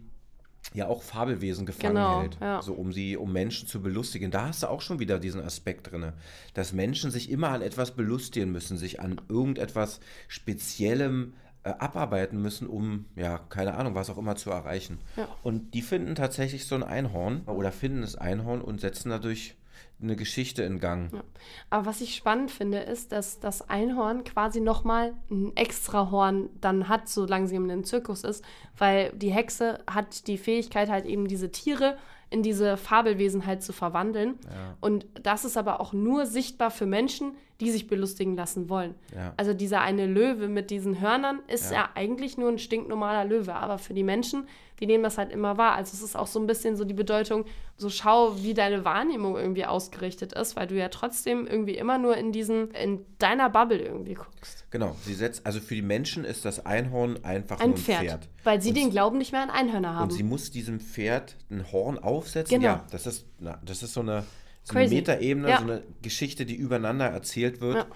ja 0.74 0.88
auch 0.88 1.01
Fabelwesen 1.03 1.65
gefangen 1.65 1.96
Genau, 1.96 2.22
hält, 2.22 2.38
ja. 2.39 2.62
so 2.62 2.74
um 2.74 2.91
sie, 2.93 3.17
um 3.17 3.31
Menschen 3.34 3.67
zu 3.67 3.81
belustigen. 3.81 4.31
Da 4.31 4.48
hast 4.48 4.63
du 4.63 4.67
auch 4.67 4.81
schon 4.81 5.00
wieder 5.00 5.20
diesen 5.20 5.41
Aspekt 5.41 5.91
drin, 5.91 6.13
dass 6.53 6.72
Menschen 6.74 7.12
sich 7.12 7.29
immer 7.29 7.50
an 7.50 7.62
etwas 7.62 7.91
belustigen 7.91 8.51
müssen, 8.51 8.77
sich 8.77 9.00
an 9.01 9.20
irgendetwas 9.29 10.00
Speziellem 10.27 11.34
äh, 11.63 11.70
abarbeiten 11.70 12.41
müssen, 12.41 12.67
um, 12.67 13.05
ja, 13.15 13.38
keine 13.50 13.75
Ahnung, 13.75 13.96
was 13.96 14.10
auch 14.10 14.17
immer 14.17 14.36
zu 14.36 14.50
erreichen. 14.50 14.98
Ja. 15.15 15.27
Und 15.43 15.74
die 15.74 15.81
finden 15.81 16.15
tatsächlich 16.15 16.65
so 16.65 16.75
ein 16.75 16.84
Einhorn 16.84 17.41
oder 17.46 17.72
finden 17.72 18.01
das 18.01 18.15
Einhorn 18.15 18.62
und 18.62 18.81
setzen 18.81 19.10
dadurch 19.10 19.55
eine 20.01 20.15
Geschichte 20.15 20.63
in 20.63 20.79
Gang. 20.79 21.13
Ja. 21.13 21.23
Aber 21.69 21.85
was 21.85 22.01
ich 22.01 22.15
spannend 22.15 22.51
finde, 22.51 22.79
ist, 22.79 23.11
dass 23.11 23.39
das 23.39 23.69
Einhorn 23.69 24.23
quasi 24.23 24.59
nochmal 24.59 25.13
ein 25.29 25.55
extra 25.55 26.09
Horn 26.09 26.50
dann 26.59 26.88
hat, 26.89 27.07
solange 27.07 27.47
sie 27.47 27.55
in 27.55 27.69
einem 27.69 27.83
Zirkus 27.83 28.23
ist, 28.23 28.43
weil 28.77 29.11
die 29.13 29.31
Hexe 29.31 29.79
hat 29.89 30.27
die 30.27 30.38
Fähigkeit, 30.38 30.89
halt 30.89 31.05
eben 31.05 31.27
diese 31.27 31.51
Tiere 31.51 31.97
in 32.31 32.43
diese 32.43 32.77
Fabelwesen 32.77 33.45
halt 33.45 33.61
zu 33.61 33.73
verwandeln. 33.73 34.39
Ja. 34.45 34.77
Und 34.79 35.05
das 35.21 35.45
ist 35.45 35.57
aber 35.57 35.81
auch 35.81 35.93
nur 35.93 36.25
sichtbar 36.25 36.71
für 36.71 36.85
Menschen, 36.85 37.35
die 37.62 37.72
sich 37.72 37.88
belustigen 37.88 38.36
lassen 38.36 38.70
wollen. 38.70 38.96
Ja. 39.15 39.34
Also 39.38 39.53
dieser 39.53 39.82
eine 39.82 40.08
Löwe 40.08 40.48
mit 40.48 40.72
diesen 40.72 41.00
Hörnern 41.00 41.39
ist 41.48 41.72
ja. 41.72 41.77
Ja. 41.77 41.89
eigentlich 41.94 42.38
nur 42.38 42.50
ein 42.50 42.58
stinknormaler 42.58 43.24
Löwe, 43.24 43.53
aber 43.53 43.77
für 43.77 43.94
die 43.94 44.03
Menschen, 44.03 44.48
die 44.80 44.88
nehmen 44.88 45.03
das 45.03 45.20
halt 45.20 45.32
immer 45.32 45.58
wahr. 45.58 45.75
Also 45.75 45.94
es 45.94 46.01
ist 46.01 46.15
auch 46.18 46.25
so 46.25 46.39
ein 46.39 46.48
bisschen 46.48 46.75
so 46.75 46.86
die 46.86 46.96
Bedeutung, 46.96 47.46
so 47.77 47.89
schau, 47.89 48.36
wie 48.41 48.56
deine 48.56 48.84
Wahrnehmung 48.84 49.38
irgendwie 49.38 49.65
ausgerichtet 49.65 50.34
ist, 50.34 50.56
weil 50.56 50.65
du 50.65 50.75
ja 50.75 50.89
trotzdem 50.89 51.46
irgendwie 51.46 51.75
immer 51.75 52.00
nur 52.00 52.18
in 52.18 52.32
diesen, 52.32 52.72
in 52.72 53.06
deiner 53.20 53.50
Bubble 53.50 53.77
irgendwie 53.77 54.15
guckst. 54.15 54.65
Genau, 54.72 54.96
sie 55.03 55.13
setzt, 55.13 55.46
also 55.46 55.60
für 55.60 55.75
die 55.75 55.84
Menschen 55.84 56.25
ist 56.25 56.46
das 56.46 56.65
Einhorn 56.65 57.24
einfach 57.24 57.60
Ein 57.60 57.70
nur 57.70 57.77
ein 57.77 57.82
Pferd, 57.82 58.01
Pferd. 58.01 58.30
Weil 58.44 58.62
sie 58.62 58.70
Und 58.70 58.77
den 58.77 58.89
Glauben 58.89 59.20
nicht 59.20 59.32
mehr 59.32 59.44
an 59.44 59.51
Einhörner 59.51 59.96
haben. 59.96 60.10
Und 60.10 60.13
sie 60.13 60.24
muss 60.24 60.50
diesem 60.50 60.80
Pferd 60.80 61.36
ein 61.51 61.72
Horn 61.72 62.00
aufsetzen. 62.00 62.60
Genau. 62.60 62.74
Ja, 62.74 62.86
das 62.89 63.06
ist, 63.06 63.27
na, 63.39 63.60
das 63.63 63.84
ist 63.84 63.94
so 63.94 64.01
eine, 64.01 64.24
so 64.63 64.74
eine 64.75 64.84
Crazy. 64.86 64.96
Metaebene, 64.96 65.50
Ja. 65.50 65.58
so 65.58 65.63
eine 65.63 65.84
Geschichte, 66.01 66.46
die 66.46 66.56
übereinander 66.56 67.08
erzählt 67.08 67.62
wird. 67.62 67.88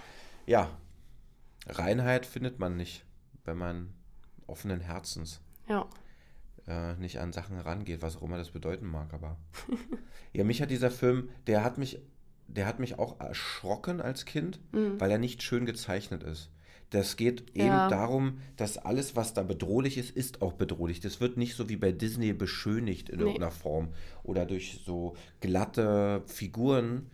Ja. 0.45 0.69
Reinheit 1.67 2.25
findet 2.25 2.60
man 2.60 2.77
nicht, 2.77 3.05
wenn 3.43 3.57
man 3.57 3.93
offenen 4.48 4.79
Herzens 4.81 5.41
ja. 5.67 5.88
äh, 6.67 6.93
nicht 6.95 7.19
an 7.19 7.34
Sachen 7.34 7.60
rangeht, 7.60 8.01
was 8.01 8.17
auch 8.17 8.22
immer 8.22 8.38
das 8.38 8.51
bedeuten 8.51 8.86
mag. 8.86 9.13
Aber 9.13 9.38
ja, 10.34 10.43
mich 10.43 10.62
hat 10.62 10.69
dieser 10.69 10.91
Film, 10.91 11.29
der 11.48 11.63
hat 11.63 11.77
mich, 11.77 12.00
der 12.48 12.67
hat 12.67 12.79
mich 12.79 13.00
auch 13.00 13.19
erschrocken 13.19 14.01
als 14.01 14.25
Kind, 14.25 14.60
Mhm. 14.72 15.00
weil 15.00 15.10
er 15.12 15.17
nicht 15.17 15.41
schön 15.41 15.65
gezeichnet 15.65 16.22
ist. 16.24 16.51
Das 16.95 17.17
geht 17.17 17.43
eben 17.55 17.67
Ja. 17.67 17.87
darum, 17.89 18.37
dass 18.55 18.77
alles, 18.77 19.17
was 19.17 19.33
da 19.33 19.43
bedrohlich 19.43 19.97
ist, 19.97 20.11
ist 20.15 20.41
auch 20.41 20.53
bedrohlich. 20.53 21.01
Das 21.01 21.19
wird 21.19 21.35
nicht 21.35 21.55
so 21.57 21.67
wie 21.67 21.75
bei 21.75 21.91
Disney 21.91 22.31
beschönigt 22.31 23.09
in 23.09 23.17
Nee. 23.17 23.23
irgendeiner 23.23 23.51
Form 23.51 23.89
oder 24.23 24.45
durch 24.45 24.79
so 24.85 25.13
glatte 25.41 26.21
Figuren, 26.25 27.09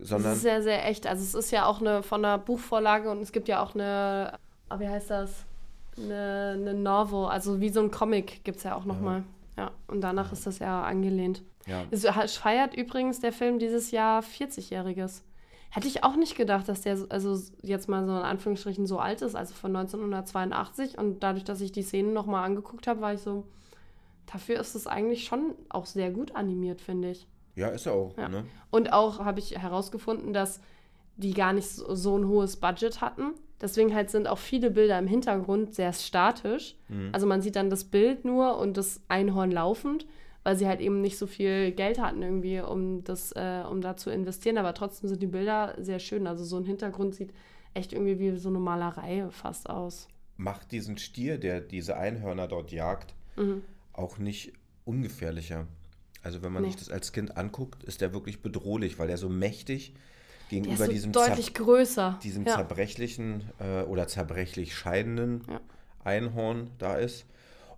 sondern 0.00 0.30
Das 0.30 0.36
ist 0.38 0.42
sehr, 0.42 0.62
sehr 0.62 0.86
echt. 0.86 1.06
Also 1.06 1.22
es 1.22 1.34
ist 1.34 1.50
ja 1.50 1.66
auch 1.66 1.80
eine 1.80 2.02
von 2.02 2.24
einer 2.24 2.38
Buchvorlage 2.38 3.10
und 3.10 3.20
es 3.20 3.30
gibt 3.30 3.46
ja 3.48 3.62
auch 3.62 3.74
eine, 3.74 4.38
ah, 4.70 4.80
wie 4.80 4.88
heißt 4.88 5.10
das? 5.10 5.44
Eine, 5.98 6.54
eine 6.58 6.72
Novel, 6.74 7.26
also 7.26 7.60
wie 7.60 7.68
so 7.68 7.80
ein 7.80 7.90
Comic 7.90 8.42
gibt 8.42 8.56
es 8.58 8.62
ja 8.64 8.74
auch 8.74 8.86
nochmal. 8.86 9.22
Ja, 9.58 9.70
und 9.86 10.00
danach 10.00 10.32
ist 10.32 10.46
das 10.46 10.60
ja 10.60 10.82
angelehnt. 10.82 11.42
ja, 11.66 11.84
Es 11.90 12.06
feiert 12.38 12.74
übrigens 12.74 13.20
der 13.20 13.32
Film 13.32 13.58
dieses 13.58 13.90
Jahr 13.90 14.22
40-Jähriges. 14.22 15.22
Hätte 15.76 15.88
ich 15.88 16.02
auch 16.04 16.16
nicht 16.16 16.36
gedacht, 16.36 16.68
dass 16.68 16.80
der 16.80 16.96
so- 16.96 17.08
also 17.08 17.38
jetzt 17.62 17.88
mal 17.88 18.04
so 18.06 18.12
in 18.12 18.22
Anführungsstrichen 18.22 18.86
so 18.86 18.98
alt 18.98 19.20
ist, 19.22 19.34
also 19.36 19.54
von 19.54 19.72
1982. 19.72 20.96
Und 20.98 21.22
dadurch, 21.22 21.44
dass 21.44 21.60
ich 21.60 21.70
die 21.72 21.82
Szenen 21.82 22.12
nochmal 22.12 22.44
angeguckt 22.44 22.86
habe, 22.86 23.00
war 23.02 23.12
ich 23.14 23.20
so, 23.20 23.44
dafür 24.32 24.58
ist 24.58 24.74
es 24.74 24.86
eigentlich 24.86 25.24
schon 25.24 25.54
auch 25.68 25.86
sehr 25.86 26.10
gut 26.10 26.34
animiert, 26.34 26.80
finde 26.80 27.10
ich. 27.10 27.26
ja, 27.56 27.68
ist 27.68 27.86
er 27.86 27.92
auch. 27.94 28.16
Ja. 28.18 28.28
Ne? 28.28 28.44
Und 28.70 28.92
auch 28.92 29.18
habe 29.24 29.38
ich 29.38 29.56
herausgefunden, 29.58 30.32
dass 30.32 30.60
die 31.16 31.32
gar 31.32 31.52
nicht 31.54 31.68
so, 31.68 31.94
so 31.94 32.16
ein 32.18 32.26
hohes 32.28 32.56
Budget 32.58 33.00
hatten. 33.00 33.32
Deswegen 33.62 33.94
halt 33.94 34.10
sind 34.10 34.28
auch 34.28 34.36
viele 34.38 34.70
Bilder 34.70 34.98
im 34.98 35.06
Hintergrund 35.06 35.74
sehr 35.74 35.94
statisch. 35.94 36.74
Mhm. 36.88 37.08
Also 37.12 37.26
man 37.26 37.40
sieht 37.40 37.56
dann 37.56 37.70
das 37.70 37.84
Bild 37.84 38.24
nur 38.26 38.58
und 38.58 38.76
das 38.76 39.00
Einhorn 39.08 39.50
laufend, 39.50 40.06
weil 40.46 40.56
sie 40.56 40.68
halt 40.68 40.80
eben 40.80 41.00
nicht 41.00 41.18
so 41.18 41.26
viel 41.26 41.72
Geld 41.72 41.98
hatten 42.00 42.22
irgendwie, 42.22 42.60
um 42.60 43.02
das, 43.02 43.32
äh, 43.32 43.64
um 43.68 43.80
da 43.80 43.96
zu 43.96 44.10
investieren. 44.10 44.58
Aber 44.58 44.74
trotzdem 44.74 45.08
sind 45.08 45.20
die 45.20 45.26
Bilder 45.26 45.74
sehr 45.76 45.98
schön. 45.98 46.28
Also 46.28 46.44
so 46.44 46.56
ein 46.56 46.64
Hintergrund 46.64 47.16
sieht 47.16 47.32
echt 47.74 47.92
irgendwie 47.92 48.20
wie 48.20 48.36
so 48.36 48.48
eine 48.48 48.60
Malerei 48.60 49.26
fast 49.30 49.68
aus. 49.68 50.06
Macht 50.36 50.70
diesen 50.70 50.98
Stier, 50.98 51.38
der 51.38 51.60
diese 51.60 51.96
Einhörner 51.96 52.46
dort 52.46 52.70
jagt, 52.70 53.12
Mhm. 53.34 53.62
auch 53.92 54.18
nicht 54.18 54.52
ungefährlicher. 54.84 55.66
Also 56.22 56.42
wenn 56.44 56.52
man 56.52 56.62
Nee. 56.62 56.68
sich 56.68 56.76
das 56.76 56.90
als 56.90 57.10
Kind 57.10 57.36
anguckt, 57.36 57.82
ist 57.82 58.00
der 58.00 58.12
wirklich 58.12 58.40
bedrohlich, 58.40 59.00
weil 59.00 59.10
er 59.10 59.18
so 59.18 59.28
mächtig 59.28 59.94
Der 60.52 60.60
gegenüber 60.60 60.84
so 60.86 60.92
diesem, 60.92 61.10
deutlich 61.10 61.54
größer. 61.54 62.20
diesem 62.22 62.46
ja. 62.46 62.54
zerbrechlichen 62.54 63.42
äh, 63.58 63.82
oder 63.82 64.06
zerbrechlich 64.06 64.76
scheidenden 64.76 65.42
Ja. 65.50 65.60
Einhorn 66.04 66.70
da 66.78 66.94
ist. 66.98 67.26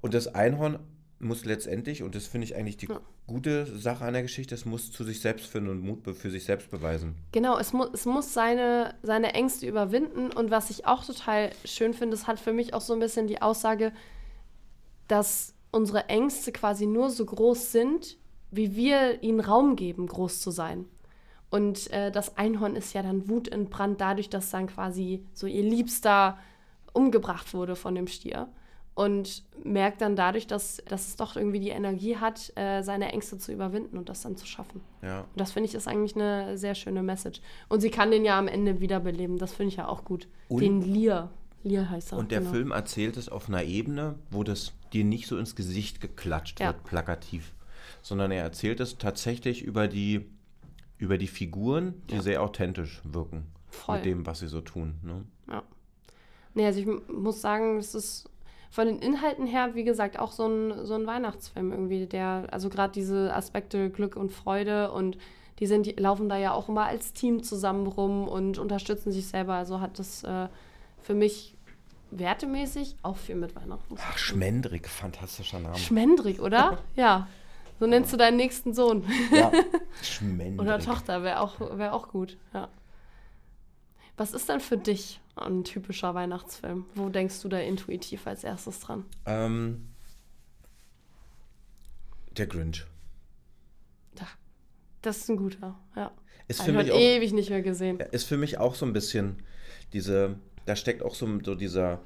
Und 0.02 0.12
das 0.12 0.34
Einhorn 0.34 0.78
muss 1.20 1.44
letztendlich, 1.44 2.02
und 2.02 2.14
das 2.14 2.26
finde 2.26 2.44
ich 2.46 2.54
eigentlich 2.54 2.76
die 2.76 2.87
Ja. 2.87 3.00
gute 3.26 3.66
Sache 3.66 4.04
an 4.04 4.12
der 4.12 4.22
Geschichte, 4.22 4.54
es 4.54 4.64
muss 4.64 4.92
zu 4.92 5.02
sich 5.04 5.20
selbst 5.20 5.46
finden 5.46 5.70
und 5.70 5.80
Mut 5.80 6.04
für 6.16 6.30
sich 6.30 6.44
selbst 6.44 6.70
beweisen. 6.70 7.16
Genau, 7.32 7.58
es, 7.58 7.72
mu 7.72 7.87
es 7.92 8.06
muss 8.06 8.32
seine, 8.32 8.94
seine 9.02 9.34
Ängste 9.34 9.66
überwinden. 9.66 10.30
Und 10.32 10.50
was 10.50 10.70
ich 10.70 10.87
auch 10.87 11.04
total 11.04 11.50
schön 11.64 11.92
finde, 11.94 12.14
es 12.14 12.26
hat 12.26 12.38
für 12.38 12.52
mich 12.52 12.72
auch 12.75 12.80
so 12.80 12.92
ein 12.92 13.00
bisschen 13.00 13.26
die 13.26 13.42
Aussage, 13.42 13.92
dass 15.09 15.54
unsere 15.70 16.09
Ängste 16.09 16.52
quasi 16.52 16.87
nur 16.87 17.11
so 17.11 17.24
groß 17.24 17.72
sind, 17.72 18.16
wie 18.50 18.76
wir 18.76 19.22
ihnen 19.22 19.40
Raum 19.40 19.76
geben, 19.76 20.07
groß 20.07 20.40
zu 20.40 20.50
sein. 20.50 20.87
Und 21.50 21.90
äh, 21.92 22.11
das 22.11 22.37
Einhorn 22.37 22.76
ist 22.76 22.92
ja 22.92 23.02
dann 23.02 23.28
wutentbrannt 23.28 24.00
dadurch, 24.00 24.28
dass 24.28 24.50
dann 24.50 24.66
quasi 24.66 25.24
so 25.33 25.46
ihr 25.46 25.62
Liebster 25.62 26.38
umgebracht 26.92 27.54
wurde 27.54 27.74
von 27.74 27.94
dem 27.94 28.07
Stier. 28.07 28.48
Und 28.98 29.44
merkt 29.62 30.00
dann 30.00 30.16
dadurch, 30.16 30.48
dass, 30.48 30.82
dass 30.88 31.06
es 31.06 31.14
doch 31.14 31.37
irgendwie 31.37 31.61
die 31.61 31.68
Energie 31.68 32.16
hat, 32.16 32.52
äh, 32.56 32.82
seine 32.82 33.12
Ängste 33.12 33.38
zu 33.38 33.52
überwinden 33.52 33.96
und 33.96 34.08
das 34.08 34.22
dann 34.22 34.37
zu 34.37 34.44
schaffen. 34.44 34.80
Ja. 35.02 35.20
Und 35.20 35.28
das 35.37 35.52
finde 35.52 35.68
ich 35.68 35.74
ist 35.76 35.87
eigentlich 35.87 36.16
eine 36.16 36.58
sehr 36.58 36.74
schöne 36.74 37.04
Message. 37.04 37.40
Und 37.68 37.80
sie 37.80 37.90
kann 37.90 38.11
den 38.11 38.24
ja 38.24 38.37
am 38.37 38.48
Ende 38.48 38.80
wiederbeleben. 38.80 39.38
Das 39.38 39.52
finde 39.52 39.68
ich 39.68 39.76
ja 39.76 39.87
auch 39.87 40.04
gut. 40.04 40.26
Und- 40.48 40.62
den 40.62 40.80
Lear. 40.82 41.30
Lear 41.62 41.88
heißt 41.90 42.11
er. 42.12 42.18
Und 42.18 42.32
der 42.32 42.40
genau. 42.40 42.50
Film 42.52 42.70
erzählt 42.72 43.16
es 43.16 43.28
auf 43.28 43.48
einer 43.48 43.62
Ebene, 43.62 44.16
wo 44.32 44.42
das 44.42 44.72
dir 44.92 45.04
nicht 45.04 45.28
so 45.28 45.38
ins 45.38 45.54
Gesicht 45.54 46.00
geklatscht 46.00 46.58
Ja. 46.58 46.68
wird, 46.68 46.82
plakativ, 46.82 47.52
sondern 48.02 48.32
er 48.32 48.42
erzählt 48.42 48.80
es 48.80 48.98
tatsächlich 48.98 49.62
über 49.62 49.87
die, 49.87 50.28
über 50.98 51.18
die 51.18 51.28
Figuren, 51.28 52.02
die 52.11 52.16
Ja. 52.16 52.22
sehr 52.22 52.42
authentisch 52.42 53.00
wirken 53.04 53.46
Voll. 53.68 53.96
mit 53.98 54.06
dem, 54.06 54.26
was 54.26 54.40
sie 54.40 54.48
so 54.48 54.61
tun. 54.61 54.94
Ne? 55.04 55.24
Ja. 55.48 55.62
Nee, 56.54 56.66
also 56.66 56.80
ich 56.80 56.87
muss 57.08 57.40
sagen, 57.40 57.78
es 57.78 57.94
ist 57.94 58.28
von 58.70 58.87
den 58.87 58.98
Inhalten 58.98 59.46
her, 59.46 59.74
wie 59.74 59.85
gesagt, 59.85 60.18
auch 60.18 60.33
so 60.33 60.46
ein, 60.46 60.85
so 60.85 60.94
ein 60.94 61.07
Weihnachtsfilm 61.07 61.72
irgendwie, 61.72 62.07
der, 62.07 62.46
also 62.50 62.68
gerade 62.68 62.92
diese 62.92 63.35
Aspekte 63.35 63.90
Glück 63.90 64.16
und 64.16 64.31
Freude 64.31 64.92
und 64.92 65.16
die 65.59 65.66
sind, 65.66 65.87
die 65.87 65.92
laufen 65.92 66.28
da 66.28 66.37
ja 66.37 66.52
auch 66.52 66.68
immer 66.68 66.85
als 66.85 67.12
Team 67.12 67.42
zusammen 67.42 67.87
rum 67.87 68.28
und 68.28 68.59
unterstützen 68.59 69.11
sich 69.11 69.26
selber. 69.26 69.54
Also 69.54 69.81
hat 69.81 69.98
das 69.98 70.22
äh, 70.22 70.48
für 71.02 71.14
mich 71.14 71.54
wertemäßig 72.11 72.96
auch 73.02 73.16
viel 73.16 73.35
mit 73.35 73.57
Weihnachten. 73.57 73.96
zu 73.96 74.02
Ach. 74.07 74.18
Schmendrick, 74.18 74.88
fantastischer 74.88 75.59
Name. 75.59 75.76
Schmendrick, 75.76 76.40
oder? 76.40 76.78
ja. 76.94 77.26
So 77.81 77.87
nennst 77.87 78.12
du 78.12 78.16
deinen 78.16 78.37
nächsten 78.37 78.74
Sohn. 78.74 79.04
ja, 79.33 79.52
Schmendrick. 80.02 80.61
Oder 80.61 80.78
Tochter, 80.78 81.22
wäre 81.22 81.40
auch, 81.40 81.61
wär 81.61 81.94
auch 81.94 82.09
gut, 82.09 82.37
ja. 82.52 82.68
Was 84.18 84.33
ist 84.35 84.48
denn 84.48 84.61
für 84.61 84.76
dich 84.76 85.20
ein 85.37 85.64
typischer 85.64 86.14
Weihnachtsfilm? 86.14 86.85
Wo 86.94 87.09
denkst 87.09 87.40
du 87.40 87.48
da 87.48 87.59
intuitiv 87.61 88.26
als 88.26 88.44
erstes 88.44 88.81
dran? 88.81 89.04
Ähm, 89.24 89.88
der 92.37 92.46
Grinch. 92.46 92.85
Ja, 94.18 94.26
das 95.02 95.18
ist 95.18 95.28
ein 95.31 95.37
guter, 95.37 95.78
ja. 95.96 96.11
Ist 96.48 96.61
Hab 96.61 96.66
für 96.66 96.72
ich 96.72 96.76
mich 96.78 96.92
auch 96.92 96.98
ewig 96.98 97.33
nicht 97.33 97.50
mehr 97.50 97.62
gesehen. 97.62 98.00
ist 98.11 98.24
für 98.24 98.37
mich 98.37 98.59
auch 98.59 98.74
so 98.74 98.87
ein 98.87 98.92
bisschen 98.92 99.42
diese, 99.92 100.38
da 100.66 100.76
steckt 100.76 101.02
auch 101.02 101.14
so, 101.14 101.26
so 101.44 101.54
dieser, 101.54 102.00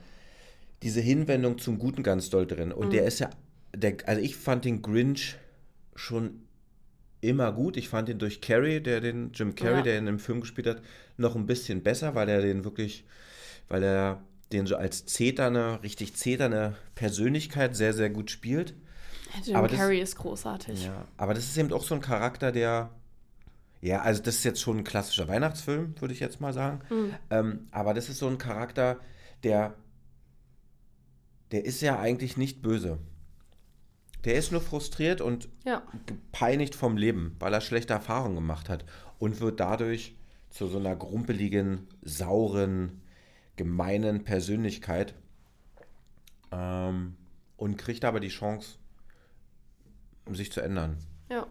diese 0.83 1.01
Hinwendung 1.01 1.59
zum 1.59 1.79
Guten 1.79 2.03
ganz 2.03 2.29
doll 2.29 2.47
drin. 2.47 2.73
Und 2.73 2.87
Mhm. 2.89 2.91
der 2.91 3.05
ist 3.07 3.21
ja, 3.21 3.31
der, 3.75 3.97
also 4.07 4.21
ich 4.21 4.37
fand 4.37 4.65
den 4.65 4.83
Grinch 4.83 5.37
schon 5.95 6.43
immer 7.23 7.53
gut. 7.53 7.79
Ich 7.79 7.89
fand 7.89 8.11
ihn 8.11 8.19
durch 8.19 8.43
Carrie, 8.43 8.81
der 8.81 9.01
den, 9.01 9.33
Jim 9.33 9.55
Carrey, 9.55 9.77
Ja. 9.79 9.83
der 9.83 9.99
ihn 9.99 10.07
im 10.09 10.19
Film 10.19 10.41
gespielt 10.43 10.67
hat, 10.67 10.83
noch 11.17 11.35
ein 11.37 11.47
bisschen 11.47 11.83
besser, 11.83 12.15
weil 12.15 12.29
er 12.29 12.43
den 12.43 12.65
wirklich, 12.65 13.05
weil 13.69 13.83
er 13.83 14.23
den 14.53 14.67
so 14.67 14.77
als 14.77 15.07
zeterne, 15.07 15.83
richtig 15.83 16.15
zeterne 16.15 16.75
Persönlichkeit 16.95 17.75
sehr, 17.75 17.95
sehr 17.95 18.11
gut 18.11 18.31
spielt. 18.31 18.75
Jim 19.45 19.57
aber 19.57 19.69
das- 19.69 19.79
Carrey 19.79 20.01
ist 20.01 20.17
großartig. 20.17 20.85
Ja, 20.85 21.07
aber 21.17 21.33
das 21.33 21.45
ist 21.45 21.57
eben 21.57 21.73
auch 21.73 21.85
so 21.85 21.95
ein 21.95 22.03
Charakter, 22.03 22.53
der. 22.53 22.91
Ja, 23.81 24.03
also 24.03 24.23
das 24.23 24.37
ist 24.37 24.45
jetzt 24.45 24.61
schon 24.61 24.79
ein 24.79 24.85
klassischer 24.85 25.27
Weihnachtsfilm, 25.27 25.95
würde 26.01 26.13
ich 26.15 26.21
jetzt 26.21 26.41
mal 26.41 26.53
sagen. 26.53 26.81
Mhm. 26.91 27.15
Ähm, 27.31 27.69
aber 27.71 27.95
das 27.95 28.09
ist 28.11 28.19
so 28.19 28.29
ein 28.29 28.37
Charakter, 28.39 28.99
der. 29.43 29.75
Der 31.51 31.65
ist 31.65 31.81
ja 31.83 31.99
eigentlich 31.99 32.37
nicht 32.37 32.63
böse. 32.63 32.99
Der 34.25 34.35
ist 34.35 34.53
nur 34.53 34.61
frustriert 34.61 35.21
und 35.21 35.49
Ja, 35.65 35.83
gepeinigt 36.07 36.75
vom 36.75 36.97
Leben, 36.97 37.35
weil 37.41 37.53
er 37.53 37.61
schlechte 37.61 37.93
Erfahrungen 37.93 38.37
gemacht 38.37 38.69
hat 38.69 38.85
und 39.19 39.41
wird 39.41 39.59
dadurch 39.61 40.15
zu 40.51 40.67
so 40.69 40.79
einer 40.79 40.95
grumpeligen, 40.95 41.89
sauren, 42.03 43.01
gemeinen 43.57 44.23
Persönlichkeit 44.25 45.15
ähm, 46.53 47.17
und 47.57 47.77
kriegt 47.79 48.05
aber 48.05 48.21
die 48.21 48.29
Chance, 48.29 48.79
sich 50.31 50.53
zu 50.53 50.61
ändern. 50.61 50.99
ja. 51.29 51.47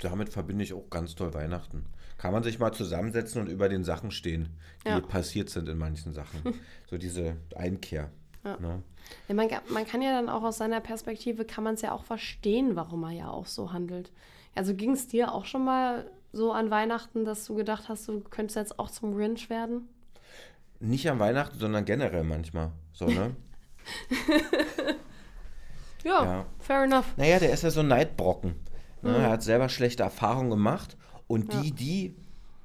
Damit 0.00 0.28
verbinde 0.28 0.62
ich 0.62 0.72
auch 0.74 0.88
ganz 0.90 1.16
toll 1.16 1.34
Weihnachten. 1.34 1.84
Kann 2.18 2.32
man 2.32 2.44
sich 2.44 2.60
mal 2.60 2.70
zusammensetzen 2.72 3.40
und 3.40 3.48
über 3.48 3.68
den 3.68 3.82
Sachen 3.82 4.12
stehen, 4.12 4.50
die 4.84 4.90
Ja. 4.90 5.00
passiert 5.00 5.50
sind 5.50 5.68
in 5.68 5.76
manchen 5.76 6.12
Sachen. 6.12 6.40
so 6.88 6.98
diese 6.98 7.36
Einkehr. 7.56 8.08
Ja. 8.44 8.56
Ne? 8.60 8.82
Ja, 9.28 9.34
man, 9.34 9.48
man 9.70 9.86
kann 9.86 10.02
ja 10.02 10.12
dann 10.12 10.28
auch 10.28 10.42
aus 10.42 10.58
seiner 10.58 10.80
Perspektive, 10.80 11.44
kann 11.44 11.64
man 11.64 11.74
es 11.74 11.82
ja 11.82 11.92
auch 11.92 12.04
verstehen, 12.04 12.76
warum 12.76 13.02
er 13.04 13.10
ja 13.12 13.30
auch 13.30 13.46
so 13.46 13.72
handelt. 13.72 14.10
Also 14.54 14.74
ging 14.74 14.92
es 14.92 15.06
dir 15.08 15.32
auch 15.32 15.44
schon 15.44 15.64
mal 15.64 16.10
so 16.32 16.52
an 16.52 16.70
Weihnachten, 16.70 17.24
dass 17.24 17.44
du 17.44 17.54
gedacht 17.54 17.88
hast, 17.88 18.08
du 18.08 18.20
könntest 18.20 18.56
jetzt 18.56 18.78
auch 18.78 18.90
zum 18.90 19.14
Grinch 19.14 19.48
werden? 19.50 19.88
Nicht 20.80 21.08
an 21.10 21.18
Weihnachten, 21.18 21.58
sondern 21.58 21.84
generell 21.84 22.24
manchmal. 22.24 22.70
So, 22.92 23.06
ne? 23.06 23.34
ja, 26.04 26.24
Ja. 26.24 26.46
fair 26.58 26.84
enough. 26.84 27.06
Naja, 27.16 27.38
der 27.38 27.52
ist 27.52 27.62
ja 27.62 27.70
so 27.70 27.80
ein 27.80 27.88
Neidbrocken. 27.88 28.54
Ne? 29.02 29.16
Er 29.16 29.30
hat 29.30 29.42
selber 29.42 29.68
schlechte 29.68 30.02
Erfahrungen 30.02 30.50
gemacht 30.50 30.96
und 31.26 31.52
die, 31.52 31.68
Ja. 31.68 31.74
die, 31.74 32.16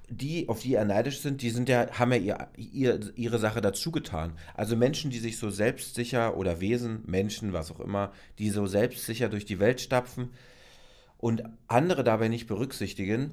die, 0.09 0.47
auf 0.49 0.59
die 0.61 0.75
er 0.75 0.85
neidisch 0.85 1.19
sind, 1.21 1.41
die 1.41 1.49
sind 1.49 1.69
ja, 1.69 1.89
haben 1.97 2.11
ja 2.11 2.17
ihr, 2.17 2.47
ihr, 2.57 3.11
ihre 3.15 3.39
Sache 3.39 3.61
dazu 3.61 3.91
getan. 3.91 4.33
Also 4.53 4.75
Menschen, 4.75 5.11
die 5.11 5.19
sich 5.19 5.37
so 5.37 5.49
selbstsicher 5.49 6.37
oder 6.37 6.59
Wesen, 6.59 7.03
Menschen, 7.05 7.53
was 7.53 7.71
auch 7.71 7.79
immer, 7.79 8.11
die 8.37 8.49
so 8.49 8.67
selbstsicher 8.67 9.29
durch 9.29 9.45
die 9.45 9.59
Welt 9.59 9.81
stapfen 9.81 10.29
und 11.17 11.43
andere 11.67 12.03
dabei 12.03 12.27
nicht 12.27 12.47
berücksichtigen, 12.47 13.31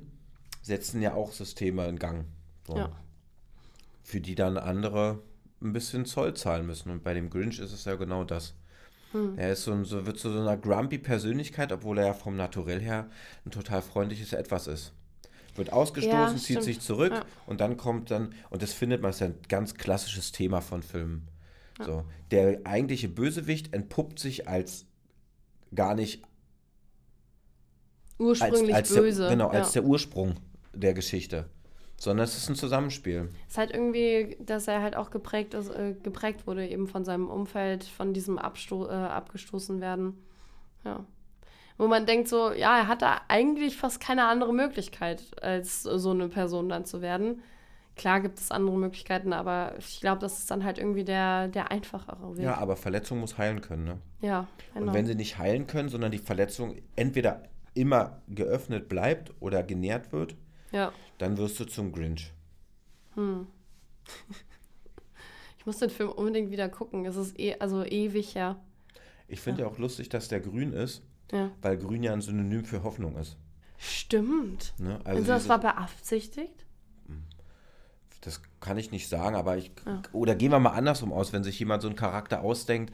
setzen 0.63 1.03
ja 1.03 1.15
auch 1.15 1.33
Systeme 1.33 1.87
in 1.89 1.99
Gang. 1.99 2.27
So. 2.67 2.77
Ja. 2.77 2.93
Für 4.03 4.21
die 4.21 4.35
dann 4.35 4.57
andere 4.57 5.23
ein 5.63 5.73
bisschen 5.73 6.07
Zoll 6.07 6.35
zahlen 6.35 6.67
müssen. 6.67 6.91
Und 6.91 7.03
bei 7.03 7.15
dem 7.15 7.31
Grinch 7.31 7.59
ist 7.59 7.73
es 7.73 7.85
ja 7.85 7.97
genau 7.97 8.25
das. 8.25 8.55
Er 9.37 9.53
ist 9.53 9.65
so, 9.65 9.73
ein- 9.73 9.85
so, 9.85 10.07
wird 10.07 10.19
zu 10.19 10.31
so 10.31 10.39
einer 10.41 10.57
grumpy 10.57 10.99
Persönlichkeit, 10.99 11.73
obwohl 11.73 11.99
er 11.99 12.07
ja 12.07 12.15
vom 12.15 12.37
Naturell 12.37 12.81
her 12.81 13.11
ein 13.45 13.51
total 13.51 13.83
freundliches 13.83 14.33
Etwas 14.33 14.69
ist. 14.69 14.93
Wird 15.61 15.73
ausgestoßen, 15.73 16.37
Ja, 16.37 16.37
zieht 16.37 16.63
sich 16.63 16.81
zurück 16.81 17.13
Ja. 17.13 17.25
und 17.47 17.61
dann 17.61 17.77
kommt 17.77 18.11
dann, 18.11 18.35
und 18.49 18.63
das 18.63 18.73
findet 18.73 19.03
man, 19.03 19.11
ist 19.11 19.21
ja 19.21 19.27
ein 19.27 19.39
ganz 19.49 19.75
klassisches 19.75 20.33
Thema 20.33 20.61
von 20.63 20.83
Filmen. 20.83 21.29
So, 21.85 22.05
der 22.31 22.61
eigentliche 22.65 23.09
Bösewicht 23.09 23.73
entpuppt 23.73 24.19
sich 24.19 24.49
als 24.49 24.87
gar 25.75 25.95
nicht 25.95 26.23
als, 28.19 28.41
Ursprünglich 28.41 28.75
als 28.75 28.95
böse. 28.95 29.23
Der, 29.23 29.31
genau, 29.31 29.53
ja. 29.53 29.61
als 29.61 29.73
der 29.73 29.85
Ursprung 29.85 30.35
der 30.75 30.95
Geschichte. 30.95 31.49
Sondern 31.99 32.25
es 32.25 32.37
ist 32.37 32.49
ein 32.49 32.55
Zusammenspiel. 32.55 33.29
ist 33.47 33.59
halt 33.59 33.73
irgendwie, 33.73 34.37
dass 34.41 34.67
er 34.69 34.81
halt 34.81 34.97
auch 34.97 35.11
geprägt, 35.11 35.53
ist, 35.53 35.69
äh, 35.69 35.95
geprägt 36.03 36.47
wurde, 36.47 36.67
eben 36.67 36.87
von 36.87 37.05
seinem 37.05 37.29
Umfeld, 37.29 37.85
von 37.85 38.15
diesem 38.15 38.39
Absto 38.39 38.87
äh, 38.87 38.93
abgestoßen 38.93 39.81
werden. 39.83 40.15
Ja. 40.85 41.05
Wo 41.81 41.87
man 41.87 42.05
denkt 42.05 42.29
so, 42.29 42.53
ja, 42.53 42.77
er 42.77 42.89
hatte 42.89 43.07
eigentlich 43.29 43.75
fast 43.75 44.01
keine 44.01 44.27
andere 44.27 44.53
Möglichkeit, 44.53 45.23
als 45.41 45.83
so 45.83 46.11
eine 46.11 46.29
Person 46.29 46.69
dann 46.69 46.85
zu 46.85 47.01
werden. 47.01 47.41
Klar 47.97 48.21
gibt 48.21 48.39
es 48.39 48.51
andere 48.51 48.77
Möglichkeiten, 48.77 49.33
aber 49.33 49.77
ich 49.79 49.99
glaube, 49.99 50.21
das 50.21 50.41
ist 50.41 50.51
dann 50.51 50.63
halt 50.63 50.77
irgendwie 50.77 51.05
der, 51.05 51.49
der 51.49 51.71
einfachere 51.71 52.37
Weg. 52.37 52.45
Ja, 52.45 52.59
aber 52.59 52.77
Verletzung 52.77 53.21
muss 53.21 53.39
heilen 53.39 53.63
können. 53.63 53.85
Ne? 53.85 53.99
ja 54.21 54.47
genau. 54.75 54.89
Und 54.89 54.95
wenn 54.95 55.07
sie 55.07 55.15
nicht 55.15 55.39
heilen 55.39 55.67
können, 55.67 55.89
sondern 55.89 56.13
die 56.13 56.19
Verletzung 56.19 56.77
entweder 56.97 57.45
immer 57.73 58.21
geöffnet 58.29 58.91
bleibt 58.91 59.33
oder 59.41 59.63
genährt 59.63 60.13
wird, 60.13 60.37
ja. 60.73 60.93
dann 61.17 61.39
wirst 61.39 61.59
du 61.61 61.65
zum 61.65 61.93
Grinch. 61.93 62.31
Ich 65.59 65.67
muss 65.67 65.77
den 65.77 65.91
Film 65.91 66.09
unbedingt 66.09 66.51
wieder 66.51 66.71
gucken. 66.71 67.05
Es 67.05 67.17
ist 67.17 67.39
eh, 67.39 67.55
also 67.59 67.85
ewig 67.85 68.35
her. 68.35 68.59
Ich 69.29 69.43
finde 69.43 69.63
ja. 69.63 69.69
auch 69.69 69.77
lustig, 69.77 70.09
dass 70.09 70.29
der 70.29 70.41
grün 70.41 70.73
ist, 70.73 71.03
Ja. 71.33 71.51
weil 71.63 71.77
grün 71.79 72.03
ja 72.03 72.13
ein 72.13 72.21
Synonym 72.23 72.65
für 72.65 72.83
Hoffnung 72.83 73.17
ist. 73.17 73.37
Stimmt. 73.79 74.75
Ne? 74.79 74.99
Also 75.05 75.19
Also 75.21 75.33
das 75.33 75.49
war 75.49 75.59
beabsichtigt? 75.59 76.67
das 78.23 78.43
kann 78.61 78.77
ich 78.77 78.91
nicht 78.91 79.09
sagen, 79.09 79.35
aber 79.35 79.57
ich. 79.57 79.71
Ja. 79.87 80.03
Oder 80.13 80.35
gehen 80.35 80.51
wir 80.53 80.59
mal 80.59 80.71
andersrum 80.75 81.11
aus, 81.13 81.33
wenn 81.33 81.43
sich 81.43 81.59
jemand 81.59 81.81
so 81.81 81.89
einen 81.89 81.97
Charakter 81.97 82.43
ausdenkt, 82.43 82.93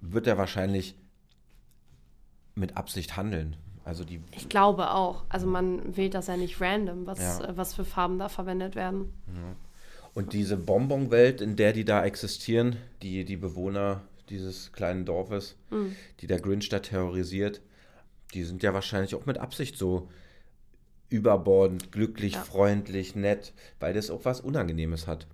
wird 0.00 0.26
er 0.26 0.36
wahrscheinlich 0.38 0.96
mit 2.56 2.76
Absicht 2.76 3.16
handeln. 3.16 3.56
Also 3.84 4.04
die. 4.04 4.20
Ich 4.32 4.48
glaube 4.48 4.90
auch. 4.90 5.24
Also 5.28 5.46
man 5.46 5.96
wählt 5.96 6.14
das 6.14 6.26
ja 6.26 6.36
nicht 6.36 6.60
random, 6.60 7.06
was, 7.06 7.20
Ja. 7.20 7.44
äh, 7.44 7.56
was 7.56 7.74
für 7.74 7.84
Farben 7.84 8.18
da 8.18 8.28
verwendet 8.28 8.74
werden. 8.74 9.12
Und 10.14 10.32
diese 10.32 10.56
Bonbonwelt, 10.56 11.40
in 11.40 11.54
der 11.56 11.72
die 11.72 11.84
da 11.84 12.04
existieren, 12.04 12.76
die, 13.02 13.24
die 13.24 13.36
Bewohner 13.36 14.02
dieses 14.32 14.72
kleinen 14.72 15.04
Dorfes, 15.04 15.56
Mhm. 15.70 15.94
die 16.20 16.26
der 16.26 16.40
Grinch 16.40 16.68
da 16.68 16.80
terrorisiert, 16.80 17.60
die 18.34 18.42
sind 18.44 18.62
ja 18.62 18.74
wahrscheinlich 18.74 19.14
auch 19.14 19.26
mit 19.26 19.38
Absicht 19.38 19.76
so 19.78 20.08
überbordend, 21.10 21.92
glücklich, 21.92 22.32
Ja. 22.34 22.40
freundlich, 22.42 23.14
nett, 23.14 23.52
weil 23.80 23.92
das 23.92 24.10
auch 24.10 24.24
was 24.24 24.40
Unangenehmes 24.40 25.06
hat. 25.06 25.26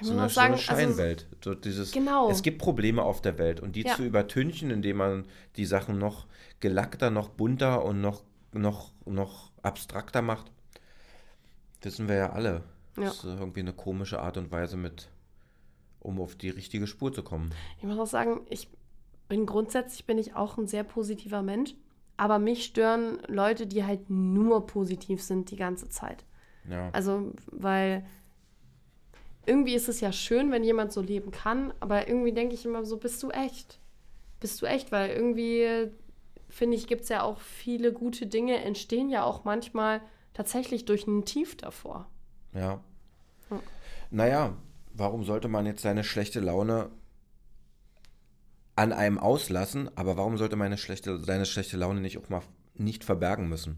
Ich 0.00 0.08
So 0.08 0.14
eine, 0.14 0.28
sagen, 0.28 0.32
so 0.32 0.40
eine 0.40 0.52
also, 0.54 0.62
Scheinwelt. 0.96 1.26
so 1.44 1.54
dieses, 1.54 1.92
Genau. 1.92 2.28
Es 2.28 2.42
gibt 2.42 2.58
Probleme 2.58 3.02
auf 3.02 3.22
der 3.22 3.38
Welt 3.38 3.60
und 3.60 3.76
die 3.76 3.82
Ja. 3.82 3.94
zu 3.94 4.02
übertünchen, 4.04 4.70
indem 4.70 4.96
man 4.96 5.24
die 5.56 5.64
Sachen 5.64 5.98
noch 5.98 6.26
gelackter, 6.58 7.10
noch 7.10 7.28
bunter 7.28 7.84
und 7.84 8.00
noch, 8.00 8.24
noch, 8.52 8.90
noch 9.06 9.52
abstrakter 9.62 10.20
macht, 10.22 10.50
wissen 11.82 12.08
wir 12.08 12.16
ja 12.16 12.30
alle. 12.32 12.62
Ja. 12.96 13.04
Das 13.04 13.18
ist 13.18 13.24
irgendwie 13.24 13.60
eine 13.60 13.72
komische 13.72 14.20
Art 14.20 14.36
und 14.36 14.50
Weise 14.50 14.76
mit, 14.76 15.08
um 16.02 16.20
auf 16.20 16.34
die 16.34 16.50
richtige 16.50 16.86
Spur 16.86 17.12
zu 17.12 17.22
kommen. 17.22 17.52
ich 17.78 17.84
muss 17.84 17.98
auch 17.98 18.06
sagen, 18.06 18.40
ich 18.50 18.68
bin 19.28 19.46
grundsätzlich 19.46 20.04
bin 20.04 20.18
ich 20.18 20.34
auch 20.34 20.58
ein 20.58 20.66
sehr 20.66 20.84
positiver 20.84 21.42
Mensch, 21.42 21.74
aber 22.16 22.38
mich 22.38 22.64
stören 22.64 23.18
Leute, 23.28 23.66
die 23.66 23.84
halt 23.84 24.10
nur 24.10 24.66
positiv 24.66 25.22
sind 25.22 25.50
die 25.50 25.56
ganze 25.56 25.88
Zeit. 25.88 26.24
Ja. 26.68 26.90
Also, 26.92 27.32
weil 27.46 28.04
irgendwie 29.46 29.74
ist 29.74 29.88
es 29.88 30.00
ja 30.00 30.12
schön, 30.12 30.50
wenn 30.50 30.62
jemand 30.62 30.92
so 30.92 31.00
leben 31.00 31.30
kann, 31.30 31.72
aber 31.80 32.08
irgendwie 32.08 32.32
denke 32.32 32.54
ich 32.54 32.64
immer 32.64 32.84
so, 32.84 32.96
bist 32.96 33.22
du 33.22 33.30
echt? 33.30 33.80
Bist 34.40 34.60
du 34.62 34.66
echt? 34.66 34.92
Weil 34.92 35.10
irgendwie, 35.10 35.90
finde 36.48 36.76
ich, 36.76 36.86
gibt 36.86 37.02
es 37.02 37.08
ja 37.08 37.22
auch 37.22 37.40
viele 37.40 37.92
gute 37.92 38.26
Dinge, 38.26 38.62
entstehen 38.62 39.08
ja 39.08 39.24
auch 39.24 39.44
manchmal 39.44 40.00
tatsächlich 40.34 40.84
durch 40.84 41.06
ein 41.06 41.24
Tief 41.24 41.56
davor. 41.56 42.08
Ja. 42.54 42.80
Ja. 43.50 43.60
Naja, 44.10 44.56
warum 44.94 45.24
sollte 45.24 45.48
man 45.48 45.66
jetzt 45.66 45.82
seine 45.82 46.04
schlechte 46.04 46.40
Laune 46.40 46.90
an 48.76 48.92
einem 48.92 49.18
auslassen, 49.18 49.90
aber 49.96 50.16
warum 50.16 50.38
sollte 50.38 50.56
meine 50.56 50.78
schlechte, 50.78 51.18
seine 51.18 51.46
schlechte 51.46 51.76
Laune 51.76 52.00
nicht 52.00 52.18
auch 52.18 52.28
mal 52.28 52.42
nicht 52.74 53.04
verbergen 53.04 53.48
müssen? 53.48 53.76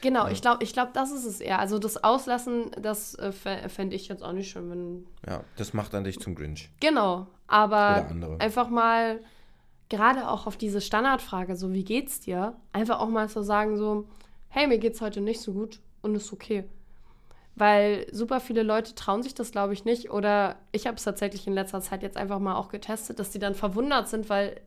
Genau, 0.00 0.28
ich 0.28 0.42
glaube, 0.42 0.62
ich 0.62 0.74
glaub, 0.74 0.92
das 0.92 1.12
ist 1.12 1.24
es 1.24 1.40
eher. 1.40 1.58
Also 1.60 1.78
das 1.78 2.04
Auslassen, 2.04 2.70
das 2.78 3.14
äh, 3.14 3.32
fände 3.32 3.96
ich 3.96 4.06
jetzt 4.08 4.22
auch 4.22 4.32
nicht 4.32 4.50
schön, 4.50 4.70
wenn. 4.70 5.06
Ja, 5.26 5.44
das 5.56 5.72
macht 5.72 5.94
dann 5.94 6.04
dich 6.04 6.20
zum 6.20 6.34
Grinch. 6.34 6.70
Genau, 6.80 7.26
aber 7.46 8.06
einfach 8.38 8.68
mal, 8.68 9.20
gerade 9.88 10.28
auch 10.28 10.46
auf 10.46 10.58
diese 10.58 10.82
Standardfrage, 10.82 11.56
so 11.56 11.72
wie 11.72 11.84
geht's 11.84 12.20
dir, 12.20 12.54
einfach 12.72 13.00
auch 13.00 13.08
mal 13.08 13.30
so 13.30 13.42
sagen, 13.42 13.78
so, 13.78 14.06
hey, 14.48 14.66
mir 14.66 14.78
geht's 14.78 15.00
heute 15.00 15.22
nicht 15.22 15.40
so 15.40 15.54
gut 15.54 15.80
und 16.02 16.14
ist 16.14 16.34
okay. 16.34 16.64
Weil 17.56 18.06
super 18.10 18.40
viele 18.40 18.64
Leute 18.64 18.94
trauen 18.94 19.22
sich 19.22 19.34
das, 19.34 19.52
glaube 19.52 19.72
ich, 19.74 19.84
nicht. 19.84 20.10
Oder 20.10 20.56
ich 20.72 20.86
habe 20.86 20.96
es 20.96 21.04
tatsächlich 21.04 21.46
in 21.46 21.52
letzter 21.52 21.80
Zeit 21.80 22.02
jetzt 22.02 22.16
einfach 22.16 22.40
mal 22.40 22.56
auch 22.56 22.68
getestet, 22.68 23.18
dass 23.18 23.30
die 23.30 23.38
dann 23.38 23.54
verwundert 23.54 24.08
sind, 24.08 24.28
weil 24.28 24.60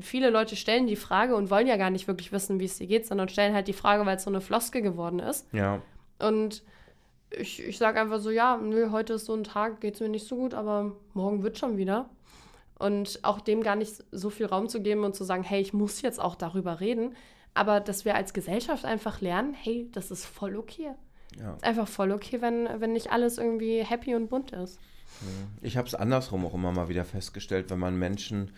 viele 0.00 0.30
Leute 0.30 0.56
stellen 0.56 0.86
die 0.86 0.96
Frage 0.96 1.36
und 1.36 1.50
wollen 1.50 1.66
ja 1.66 1.76
gar 1.76 1.90
nicht 1.90 2.08
wirklich 2.08 2.32
wissen, 2.32 2.60
wie 2.60 2.64
es 2.64 2.78
dir 2.78 2.86
geht, 2.86 3.06
sondern 3.06 3.28
stellen 3.28 3.54
halt 3.54 3.68
die 3.68 3.74
Frage, 3.74 4.06
weil 4.06 4.16
es 4.16 4.24
so 4.24 4.30
eine 4.30 4.40
Floske 4.40 4.80
geworden 4.80 5.18
ist. 5.18 5.46
Ja. 5.52 5.82
Und 6.18 6.62
ich, 7.30 7.62
ich 7.62 7.78
sage 7.78 8.00
einfach 8.00 8.20
so, 8.20 8.30
ja, 8.30 8.56
nö, 8.56 8.90
heute 8.90 9.14
ist 9.14 9.26
so 9.26 9.34
ein 9.34 9.44
Tag, 9.44 9.80
geht 9.80 9.94
es 9.94 10.00
mir 10.00 10.08
nicht 10.08 10.26
so 10.26 10.36
gut, 10.36 10.54
aber 10.54 10.92
morgen 11.12 11.42
wird 11.42 11.58
schon 11.58 11.76
wieder. 11.76 12.08
Und 12.78 13.20
auch 13.22 13.40
dem 13.40 13.62
gar 13.62 13.76
nicht 13.76 13.92
so 14.12 14.30
viel 14.30 14.46
Raum 14.46 14.68
zu 14.68 14.80
geben 14.80 15.04
und 15.04 15.14
zu 15.14 15.24
sagen, 15.24 15.42
hey, 15.42 15.60
ich 15.60 15.72
muss 15.72 16.00
jetzt 16.00 16.20
auch 16.20 16.36
darüber 16.36 16.80
reden. 16.80 17.14
Aber 17.54 17.80
dass 17.80 18.04
wir 18.04 18.14
als 18.14 18.32
Gesellschaft 18.32 18.84
einfach 18.84 19.20
lernen, 19.20 19.52
hey, 19.52 19.88
das 19.92 20.10
ist 20.10 20.24
voll 20.24 20.56
okay. 20.56 20.92
Ja. 21.36 21.54
Ist 21.54 21.64
einfach 21.64 21.88
voll 21.88 22.12
okay, 22.12 22.40
wenn, 22.40 22.68
wenn 22.80 22.92
nicht 22.92 23.10
alles 23.10 23.38
irgendwie 23.38 23.82
happy 23.82 24.14
und 24.14 24.28
bunt 24.28 24.52
ist. 24.52 24.78
Ich 25.62 25.76
habe 25.76 25.88
es 25.88 25.94
andersrum 25.94 26.46
auch 26.46 26.54
immer 26.54 26.70
mal 26.72 26.88
wieder 26.88 27.04
festgestellt, 27.04 27.70
wenn 27.70 27.78
man 27.78 27.98
Menschen, 27.98 28.52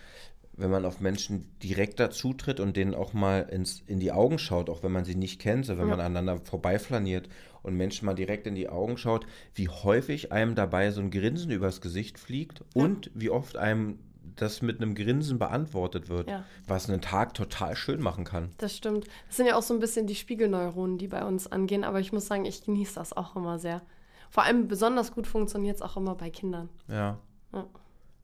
wenn 0.53 0.71
man 0.71 0.85
auf 0.85 1.01
Menschen 1.01 1.47
direkter 1.63 2.11
zutritt 2.11 2.61
und 2.61 2.77
denen 2.77 2.95
auch 2.95 3.13
mal 3.15 3.49
ins, 3.51 3.83
in 3.87 3.99
die 3.99 4.13
Augen 4.13 4.39
schaut, 4.39 4.69
auch 4.69 4.83
wenn 4.83 4.93
man 4.93 5.05
sie 5.05 5.15
nicht 5.15 5.41
kennt, 5.41 5.65
so 5.65 5.79
wenn 5.79 5.89
Ja. 5.89 5.97
man 5.97 6.01
aneinander 6.01 6.39
vorbeiflaniert 6.45 7.29
und 7.63 7.77
Menschen 7.77 8.05
mal 8.07 8.15
direkt 8.15 8.47
in 8.47 8.55
die 8.55 8.69
Augen 8.69 8.99
schaut, 8.99 9.27
wie 9.55 9.69
häufig 9.69 10.33
einem 10.33 10.55
dabei 10.55 10.91
so 10.91 11.01
ein 11.01 11.11
Grinsen 11.11 11.51
übers 11.51 11.81
Gesicht 11.81 12.19
fliegt 12.19 12.63
und 12.75 13.11
wie 13.15 13.31
oft 13.31 13.57
einem 13.57 13.99
das 14.41 14.63
mit 14.63 14.81
einem 14.81 14.95
Grinsen 14.95 15.39
beantwortet 15.39 16.09
wird, 16.09 16.29
Ja. 16.29 16.45
was 16.67 16.89
einen 16.89 17.01
Tag 17.01 17.35
total 17.35 17.77
schön 17.77 18.01
machen 18.01 18.25
kann. 18.25 18.51
Das 18.59 18.77
stimmt. 18.77 19.07
Das 19.29 19.37
sind 19.37 19.47
ja 19.47 19.57
auch 19.57 19.63
so 19.63 19.75
ein 19.75 19.81
bisschen 19.81 20.07
die 20.07 20.15
Spiegelneuronen, 20.15 20.99
die 20.99 21.09
bei 21.09 21.25
uns 21.25 21.47
angehen. 21.47 21.85
Aber 21.85 22.01
ich 22.01 22.13
muss 22.13 22.27
sagen, 22.27 22.45
ich 22.45 22.65
genieße 22.65 22.95
das 22.95 23.13
auch 23.17 23.37
immer 23.37 23.59
sehr. 23.59 23.83
Vor 24.31 24.45
allem 24.45 24.69
besonders 24.69 25.13
gut 25.13 25.27
funktioniert 25.27 25.77
es 25.77 25.83
auch 25.83 25.97
immer 25.97 26.15
bei 26.15 26.31
Kindern. 26.31 26.69
Ja. 26.89 27.19
Ja. 27.53 27.67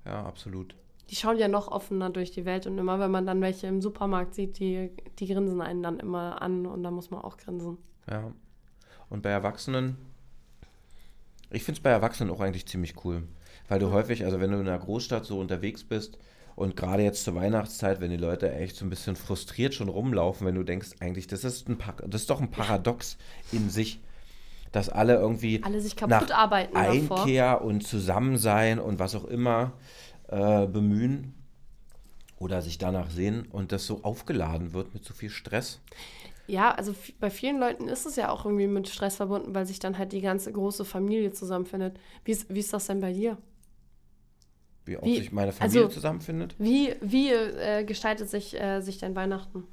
Ja, 0.04 0.24
absolut. 0.24 0.74
Die 1.10 1.16
schauen 1.16 1.38
ja 1.38 1.48
noch 1.48 1.68
offener 1.68 2.10
durch 2.10 2.30
die 2.32 2.44
Welt 2.44 2.66
und 2.66 2.78
immer, 2.78 2.98
wenn 2.98 3.10
man 3.10 3.26
dann 3.26 3.40
welche 3.40 3.66
im 3.66 3.80
Supermarkt 3.80 4.34
sieht, 4.34 4.58
die, 4.58 4.90
die 5.18 5.26
grinsen 5.26 5.60
einen 5.60 5.82
dann 5.82 6.00
immer 6.00 6.42
an 6.42 6.66
und 6.66 6.82
da 6.82 6.90
muss 6.90 7.10
man 7.10 7.20
auch 7.22 7.36
grinsen. 7.36 7.78
Ja. 8.10 8.32
Und 9.08 9.22
bei 9.22 9.30
Erwachsenen, 9.30 9.96
ich 11.50 11.62
finde 11.64 11.78
es 11.78 11.82
bei 11.82 11.90
Erwachsenen 11.90 12.30
auch 12.32 12.40
eigentlich 12.40 12.66
ziemlich 12.66 13.04
cool. 13.04 13.22
Weil 13.68 13.78
du 13.78 13.90
häufig, 13.90 14.24
also 14.24 14.40
wenn 14.40 14.50
du 14.52 14.58
in 14.58 14.68
einer 14.68 14.78
Großstadt 14.78 15.24
so 15.24 15.38
unterwegs 15.38 15.84
bist 15.84 16.18
Und 16.56 16.74
gerade 16.74 17.02
jetzt 17.02 17.22
zur 17.22 17.34
Weihnachtszeit, 17.34 18.00
wenn 18.00 18.10
die 18.10 18.16
Leute 18.16 18.50
echt 18.50 18.76
so 18.76 18.86
ein 18.86 18.90
bisschen 18.90 19.14
frustriert 19.14 19.74
schon 19.74 19.88
rumlaufen, 19.90 20.46
wenn 20.46 20.54
du 20.54 20.62
denkst, 20.62 20.88
eigentlich, 21.00 21.26
das 21.26 21.44
ist, 21.44 21.68
ein, 21.68 21.76
das 22.08 22.22
ist 22.22 22.30
doch 22.30 22.40
ein 22.40 22.50
Paradox 22.50 23.18
in 23.52 23.68
sich, 23.68 24.00
dass 24.72 24.88
alle 24.88 25.14
irgendwie 25.16 25.62
Alle 25.62 25.80
sich 25.82 25.94
nach 26.00 26.08
kaputt 26.08 26.32
arbeiten 26.32 26.74
davor. 26.74 27.18
Einkehr 27.20 27.62
und 27.62 27.86
Zusammensein 27.86 28.78
und 28.78 28.98
was 28.98 29.14
auch 29.14 29.24
immer 29.24 29.72
äh, 30.28 30.66
bemühen 30.66 31.34
oder 32.38 32.62
sich 32.62 32.78
danach 32.78 33.10
sehen 33.10 33.46
und 33.52 33.70
das 33.72 33.86
so 33.86 34.02
aufgeladen 34.02 34.72
wird 34.72 34.94
mit 34.94 35.04
so 35.04 35.12
viel 35.12 35.30
Stress. 35.30 35.80
Ja, 36.48 36.70
also 36.72 36.94
bei 37.18 37.30
vielen 37.30 37.58
Leuten 37.58 37.88
ist 37.88 38.06
es 38.06 38.16
ja 38.16 38.30
auch 38.30 38.44
irgendwie 38.44 38.66
mit 38.68 38.88
Stress 38.88 39.16
verbunden, 39.16 39.54
weil 39.54 39.66
sich 39.66 39.78
dann 39.80 39.98
halt 39.98 40.12
die 40.12 40.20
ganze 40.20 40.52
große 40.52 40.84
Familie 40.84 41.32
zusammenfindet. 41.32 41.98
Wie 42.24 42.30
ist, 42.32 42.52
wie 42.54 42.60
ist 42.60 42.72
das 42.72 42.86
denn 42.86 43.00
bei 43.00 43.12
dir? 43.12 43.36
Wie 44.84 44.96
auch 44.96 45.04
Wie- 45.04 45.16
sich 45.16 45.32
meine 45.32 45.52
Familie 45.52 45.82
also- 45.84 45.94
zusammenfindet. 45.94 46.54
Wie, 46.58 46.94
wie 47.00 47.30
äh, 47.32 47.84
gestaltet 47.84 48.30
sich, 48.30 48.58
äh, 48.60 48.80
sich 48.80 48.98
dein 48.98 49.16
Weihnachten? 49.16 49.64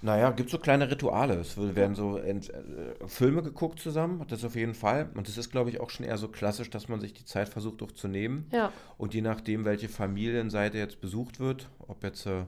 Naja, 0.00 0.30
gibt 0.30 0.48
so 0.48 0.58
kleine 0.58 0.88
Rituale. 0.88 1.34
Es 1.34 1.56
werden 1.58 1.96
so 1.96 2.18
ent, 2.18 2.50
äh, 2.50 3.08
Filme 3.08 3.42
geguckt 3.42 3.80
zusammen, 3.80 4.24
das 4.28 4.44
auf 4.44 4.54
jeden 4.54 4.74
Fall. 4.74 5.10
Und 5.14 5.26
das 5.28 5.36
ist, 5.36 5.50
glaube 5.50 5.70
ich, 5.70 5.80
auch 5.80 5.90
schon 5.90 6.06
eher 6.06 6.16
so 6.18 6.28
klassisch, 6.28 6.70
dass 6.70 6.88
man 6.88 7.00
sich 7.00 7.14
die 7.14 7.24
Zeit 7.24 7.48
versucht 7.48 7.82
auch 7.82 7.90
zu 7.90 8.06
nehmen. 8.06 8.46
Ja, 8.52 8.72
Und 8.96 9.12
je 9.12 9.22
nachdem, 9.22 9.64
welche 9.64 9.88
Familienseite 9.88 10.78
jetzt 10.78 11.00
besucht 11.00 11.40
wird, 11.40 11.68
ob 11.80 12.04
jetzt 12.04 12.26
äh, 12.26 12.44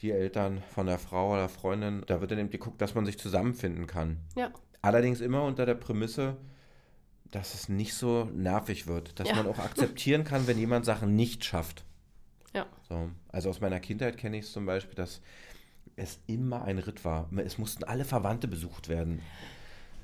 die 0.00 0.10
Eltern 0.10 0.62
von 0.74 0.86
der 0.86 0.98
Frau 0.98 1.32
oder 1.34 1.48
Freundin, 1.48 2.02
da 2.06 2.20
wird 2.20 2.30
dann 2.30 2.38
eben 2.38 2.50
geguckt, 2.50 2.80
dass 2.80 2.94
man 2.94 3.06
sich 3.06 3.18
zusammenfinden 3.18 3.86
kann. 3.86 4.18
ja, 4.36 4.50
Allerdings 4.82 5.20
immer 5.20 5.42
unter 5.44 5.66
der 5.66 5.74
Prämisse, 5.74 6.36
dass 7.32 7.54
es 7.54 7.68
nicht 7.68 7.94
so 7.94 8.24
nervig 8.32 8.86
wird, 8.86 9.18
dass 9.18 9.28
Ja. 9.28 9.34
man 9.36 9.46
auch 9.48 9.58
akzeptieren 9.58 10.22
kann, 10.22 10.46
wenn 10.46 10.58
jemand 10.58 10.84
Sachen 10.84 11.16
nicht 11.16 11.44
schafft. 11.44 11.84
ja. 12.54 12.66
So. 12.88 13.10
Also 13.28 13.50
aus 13.50 13.60
meiner 13.60 13.80
Kindheit 13.80 14.16
kenne 14.16 14.38
ich 14.38 14.44
es 14.44 14.52
zum 14.52 14.64
Beispiel, 14.64 14.94
dass 14.94 15.20
es 15.96 16.20
immer 16.26 16.62
ein 16.64 16.78
Ritt 16.78 17.04
war. 17.04 17.28
Es 17.38 17.58
mussten 17.58 17.82
alle 17.84 18.04
Verwandte 18.04 18.46
besucht 18.48 18.88
werden. 18.88 19.20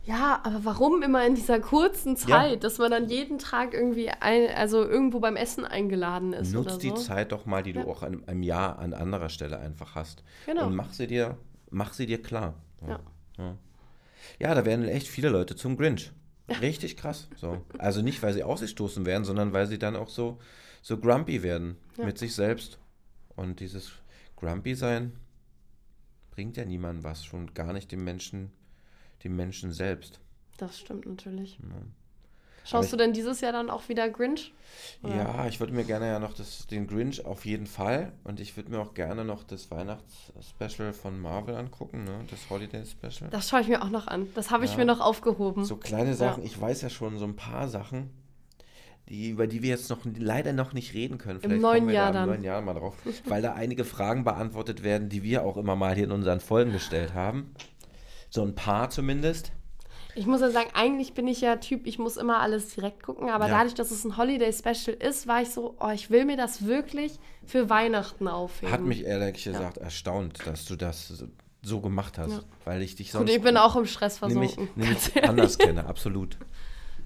Ja, 0.05 0.41
aber 0.43 0.65
warum 0.65 1.03
immer 1.03 1.25
in 1.25 1.37
dieser 1.37 1.61
kurzen 1.61 2.17
Zeit, 2.17 2.65
dass 2.65 2.79
man 2.79 2.91
dann 2.91 3.09
jeden 3.09 3.38
Tag 3.38 3.73
irgendwie 3.73 4.11
ein, 4.11 4.49
also 4.55 4.83
irgendwo 4.85 5.21
beim 5.21 5.37
Essen 5.37 5.65
eingeladen 5.65 6.33
ist 6.33 6.53
Nutz 6.53 6.79
die 6.79 6.88
so? 6.88 6.97
Zeit 6.97 7.31
doch 7.31 7.47
mal, 7.47 7.62
die 7.62 7.73
du 7.73 7.81
Ja. 7.81 7.87
auch 7.87 8.03
an 8.03 8.27
einem 8.27 8.43
Jahr 8.43 8.79
an 8.81 8.95
anderer 8.95 9.29
Stelle 9.29 9.59
einfach 9.61 9.95
hast. 9.95 10.25
Genau. 10.47 10.67
Und 10.67 10.75
mach 10.75 10.93
sie 10.93 11.07
dir, 11.07 11.38
mach 11.71 11.93
sie 11.93 12.07
dir 12.07 12.21
klar. 12.21 12.55
Ja. 12.87 13.01
Ja. 13.38 13.57
ja, 14.41 14.55
da 14.57 14.65
werden 14.65 14.88
echt 14.88 15.07
viele 15.07 15.29
Leute 15.29 15.55
zum 15.55 15.77
Grinch. 15.77 16.11
Richtig 16.61 16.97
krass. 16.97 17.29
So. 17.37 17.65
Also 17.79 18.03
nicht, 18.03 18.23
weil 18.25 18.33
sie 18.33 18.43
ausgestoßen 18.43 19.07
werden, 19.07 19.25
sondern 19.25 19.53
weil 19.53 19.69
sie 19.69 19.79
dann 19.79 19.95
auch 19.95 20.09
so, 20.09 20.38
so 20.83 20.99
grumpy 20.99 21.45
werden 21.45 21.77
Ja. 21.97 22.07
mit 22.07 22.19
sich 22.19 22.35
selbst. 22.35 22.79
Und 23.37 23.61
dieses 23.61 23.93
grumpy 24.35 24.75
sein 24.75 25.12
bringt 26.33 26.57
ja 26.57 26.65
niemandem 26.65 27.05
was, 27.05 27.25
schon 27.25 27.55
gar 27.55 27.73
nicht 27.73 27.93
dem 27.93 28.03
Menschen, 28.05 28.51
dem 29.25 29.37
Menschen 29.37 29.73
selbst. 29.73 30.21
Das 30.59 30.79
stimmt 30.79 31.07
natürlich. 31.07 31.59
Ja. 31.59 31.69
Schaust 32.65 32.87
ich- 32.87 32.91
du 32.93 32.97
denn 32.97 33.13
dieses 33.13 33.41
Jahr 33.41 33.51
dann 33.53 33.71
auch 33.71 33.89
wieder 33.89 34.09
Grinch? 34.09 34.53
Oder? 35.03 35.17
Ja, 35.17 35.47
ich 35.49 35.59
würde 35.59 35.73
mir 35.73 35.83
gerne 35.85 36.07
ja 36.07 36.19
noch 36.21 36.33
das, 36.33 36.67
den 36.69 36.87
Grinch 36.87 37.25
auf 37.27 37.45
jeden 37.45 37.67
Fall 37.67 38.13
und 38.23 38.39
ich 38.39 38.57
würde 38.57 38.71
mir 38.71 38.79
auch 38.81 38.95
gerne 38.95 39.25
noch 39.25 39.43
das 39.43 39.71
Weihnachtsspecial 39.73 40.93
von 40.93 41.21
Marvel 41.21 41.57
angucken, 41.57 42.05
ne? 42.05 42.25
das 42.31 42.49
Holiday 42.51 42.85
Special. 42.87 43.29
Das 43.31 43.49
schaue 43.49 43.63
ich 43.63 43.69
mir 43.69 43.83
auch 43.83 43.91
noch 43.91 44.07
an. 44.07 44.29
Das 44.37 44.51
habe 44.51 44.65
ich 44.65 44.73
Ja. 44.73 44.77
mir 44.79 44.85
noch 44.85 45.01
aufgehoben. 45.01 45.65
So 45.65 45.77
kleine 45.77 46.15
Sachen, 46.15 46.45
ich 46.45 46.59
weiß 46.61 46.83
ja 46.83 46.91
schon 46.91 47.19
so 47.19 47.25
ein 47.25 47.35
paar 47.37 47.69
Sachen, 47.69 48.11
die, 49.09 49.31
über 49.31 49.49
die 49.49 49.63
wir 49.63 49.71
jetzt 49.71 49.91
noch 49.91 49.99
leider 50.17 50.53
noch 50.53 50.73
nicht 50.73 50.95
reden 50.95 51.19
können. 51.19 51.41
Vielleicht 51.41 51.61
neuen 51.61 51.79
kommen 51.81 51.89
wir 51.89 51.95
Jahr 51.97 52.13
da 52.13 52.21
im 52.23 52.29
dann. 52.29 52.37
neuen 52.37 52.45
Jahr 52.45 52.63
mal 52.63 52.75
drauf, 52.75 52.95
weil 53.27 53.43
da 53.43 53.55
einige 53.55 53.85
Fragen 53.85 54.23
beantwortet 54.23 54.85
werden, 54.85 55.09
die 55.09 55.25
wir 55.25 55.45
auch 55.45 55.57
immer 55.57 55.75
mal 55.75 55.95
hier 55.97 56.05
in 56.05 56.13
unseren 56.13 56.39
Folgen 56.39 56.71
gestellt 56.73 57.13
haben. 57.13 57.53
So 58.33 58.42
ein 58.42 58.55
paar 58.55 58.88
zumindest. 58.88 59.53
Ich 60.14 60.27
muss 60.27 60.40
ja 60.40 60.51
sagen, 60.51 60.71
eigentlich 60.75 61.12
bin 61.14 61.27
ich 61.29 61.40
ja 61.42 61.57
Typ, 61.57 61.87
ich 61.87 61.99
muss 61.99 62.16
immer 62.16 62.40
alles 62.40 62.75
direkt 62.75 63.03
gucken, 63.03 63.29
aber 63.31 63.47
Ja. 63.49 63.59
dadurch, 63.59 63.75
dass 63.75 63.90
es 63.90 64.05
ein 64.05 64.16
Holiday-Special 64.16 64.97
ist, 64.97 65.27
war 65.27 65.42
ich 65.42 65.51
so, 65.51 65.77
oh, 65.81 65.90
ich 65.90 66.11
will 66.11 66.25
mir 66.25 66.37
das 66.37 66.66
wirklich 66.66 67.18
für 67.45 67.68
Weihnachten 67.71 68.29
aufheben. 68.29 68.73
Hat 68.73 68.81
mich 68.83 69.05
ehrlich 69.05 69.45
gesagt 69.45 69.79
erstaunt, 69.79 70.47
dass 70.47 70.64
du 70.64 70.77
das 70.77 71.25
so, 71.62 71.81
gemacht 71.81 72.18
hast, 72.18 72.31
Ja. 72.33 72.40
weil 72.64 72.83
ich 72.83 72.97
dich 72.97 73.09
Gut, 73.12 73.21
sonst 73.21 73.31
ich 73.37 73.40
bin 73.40 73.57
auch 73.57 73.77
im 73.77 73.87
Stress 73.87 74.21
nämlich, 74.21 74.55
versunken. 74.55 74.83
nämlich 74.83 75.14
ganz 75.14 75.29
anders 75.29 75.59
kenne, 75.59 75.87
absolut. 75.87 76.37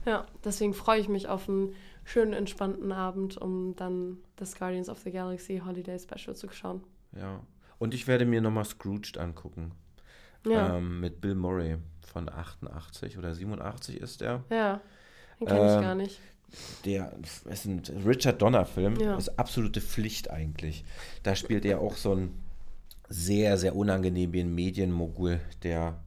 Ja, 0.07 0.27
deswegen 0.45 0.73
freue 0.75 1.01
ich 1.01 1.09
mich 1.09 1.29
auf 1.29 1.49
einen 1.49 1.75
schönen, 2.05 2.33
entspannten 2.33 2.93
Abend, 2.93 3.37
um 3.37 3.75
dann 3.77 4.19
das 4.37 4.57
Guardians 4.59 4.89
of 4.89 5.01
the 5.01 5.11
Galaxy 5.11 5.61
Holiday 5.65 5.99
Special 5.99 6.35
zu 6.37 6.49
schauen. 6.51 6.83
Ja. 7.17 7.41
Und 7.79 7.93
ich 7.95 8.07
werde 8.07 8.25
mir 8.25 8.41
nochmal 8.41 8.65
Scrooged 8.65 9.19
angucken. 9.19 9.73
Ja, 10.47 10.77
Ähm, 10.77 11.01
mit 11.01 11.21
Bill 11.21 11.35
Murray 11.35 11.77
von 12.13 12.29
88 12.29 13.19
oder 13.19 13.35
87 13.35 13.97
ist 14.01 14.23
er. 14.23 14.45
ja. 14.51 14.81
Den 15.39 15.49
kenne 15.49 15.67
ich 15.67 15.75
ähm, 15.75 15.83
gar 15.83 15.95
nicht. 15.95 16.21
Der 16.87 17.13
ist 17.51 17.67
ein 17.67 17.83
Richard 18.07 18.41
Donner-Film. 18.41 18.99
Ja. 19.01 19.17
Ist 19.17 19.39
absolute 19.39 19.83
Pflicht 19.83 20.31
eigentlich. 20.31 20.85
Da 21.23 21.37
spielt 21.37 21.67
er 21.67 21.81
auch 21.81 21.97
so 21.97 22.13
einen 22.13 22.43
sehr, 23.09 23.59
sehr 23.59 23.77
unangenehmen 23.77 24.55
Medienmogul, 24.55 25.41
der 25.63 25.99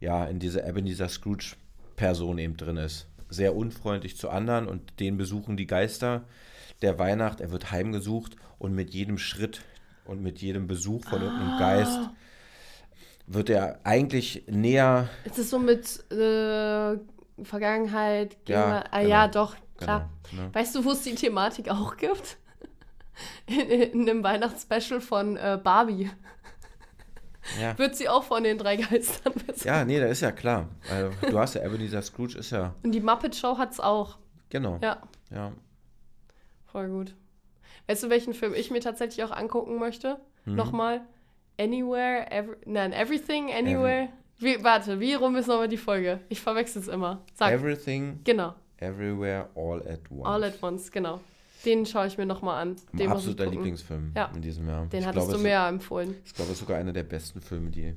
ja 0.00 0.26
in 0.26 0.38
dieser 0.38 0.66
Ebenezer 0.68 1.08
Scrooge-Person 1.08 2.38
eben 2.38 2.56
drin 2.56 2.76
ist. 2.76 3.06
Sehr 3.30 3.56
unfreundlich 3.56 4.16
zu 4.18 4.28
anderen 4.28 4.66
und 4.68 5.00
den 5.00 5.16
besuchen 5.16 5.56
die 5.56 5.66
Geister 5.66 6.24
der 6.82 6.98
Weihnacht. 6.98 7.40
Er 7.40 7.50
wird 7.50 7.70
heimgesucht 7.70 8.36
und 8.58 8.74
mit 8.74 8.92
jedem 8.92 9.16
Schritt 9.16 9.62
und 10.04 10.22
mit 10.22 10.40
jedem 10.42 10.66
Besuch 10.66 11.04
von 11.04 11.22
irgendeinem 11.22 11.58
Geist 11.58 11.98
wird 13.26 13.50
er 13.50 13.80
eigentlich 13.84 14.44
näher. 14.48 15.08
Ist 15.24 15.38
es 15.38 15.50
so 15.50 15.58
mit 15.58 16.10
äh, 16.12 16.96
Vergangenheit, 17.42 18.36
Ja, 18.48 18.84
ah, 18.90 18.98
genau. 19.00 19.10
ja, 19.10 19.28
doch, 19.28 19.56
klar. 19.76 20.10
Genau, 20.30 20.42
ne? 20.44 20.54
Weißt 20.54 20.74
du, 20.74 20.84
wo 20.84 20.92
es 20.92 21.02
die 21.02 21.14
Thematik 21.14 21.68
auch 21.70 21.96
gibt? 21.96 22.36
In, 23.46 23.60
in 23.60 24.00
einem 24.10 24.24
Weihnachtsspecial 24.24 25.00
von 25.00 25.36
äh, 25.36 25.56
Barbie 25.62 26.10
Ja. 27.60 27.78
wird 27.78 27.94
sie 27.94 28.08
auch 28.08 28.24
von 28.24 28.42
den 28.42 28.58
drei 28.58 28.74
Geistern 28.76 29.34
besucht. 29.34 29.64
ja, 29.64 29.84
nee, 29.84 30.00
das 30.00 30.10
ist 30.12 30.20
ja 30.22 30.32
klar. 30.32 30.68
Also, 30.90 31.10
du 31.30 31.38
hast 31.38 31.54
ja 31.54 31.64
Ebenezer 31.64 32.02
Scrooge, 32.02 32.38
ist 32.38 32.50
ja. 32.50 32.74
Und 32.82 32.90
die 32.92 33.00
Muppet 33.00 33.36
Show 33.36 33.56
hat 33.56 33.70
es 33.72 33.78
auch. 33.78 34.18
Genau. 34.50 34.78
Ja, 34.82 35.00
ja. 35.30 35.52
voll 36.66 36.88
gut. 36.88 37.14
Weißt 37.86 38.02
du, 38.02 38.10
welchen 38.10 38.34
Film 38.34 38.52
ich 38.54 38.70
mir 38.72 38.80
tatsächlich 38.80 39.22
auch 39.24 39.30
angucken 39.30 39.78
möchte? 39.78 40.18
Mhm. 40.44 40.56
Nochmal. 40.56 41.02
Anywhere, 41.58 42.30
every, 42.30 42.56
nein, 42.66 42.92
Everything, 42.92 43.50
Anywhere. 43.52 44.08
Wie, 44.38 44.62
warte, 44.64 44.98
wie 44.98 45.14
rum 45.14 45.36
ist 45.36 45.46
nochmal 45.46 45.68
die 45.68 45.76
Folge? 45.76 46.20
Ich 46.28 46.40
verwechsel 46.40 46.82
es 46.82 46.88
immer. 46.88 47.22
Sag. 47.34 47.52
Everything, 47.52 48.20
genau. 48.24 48.54
Everywhere, 48.78 49.48
All 49.54 49.80
at 49.88 50.00
Once. 50.10 50.26
All 50.26 50.44
at 50.44 50.62
Once, 50.62 50.90
genau. 50.90 51.20
Den 51.64 51.86
schaue 51.86 52.08
ich 52.08 52.18
mir 52.18 52.26
nochmal 52.26 52.60
an. 52.60 52.76
Den 52.92 53.10
absoluter. 53.10 53.46
Lieblingsfilm 53.46 54.12
Ja. 54.14 54.30
in 54.34 54.42
diesem 54.42 54.68
Jahr. 54.68 54.84
Den 54.86 55.00
ich 55.00 55.06
hattest 55.06 55.26
glaube, 55.28 55.38
du 55.38 55.42
mir 55.44 55.50
ja 55.52 55.68
empfohlen. 55.68 56.14
Ich 56.24 56.34
glaube, 56.34 56.50
es 56.50 56.58
ist 56.58 56.60
sogar 56.60 56.78
einer 56.78 56.92
der 56.92 57.04
besten 57.04 57.40
Filme, 57.40 57.70
die, 57.70 57.94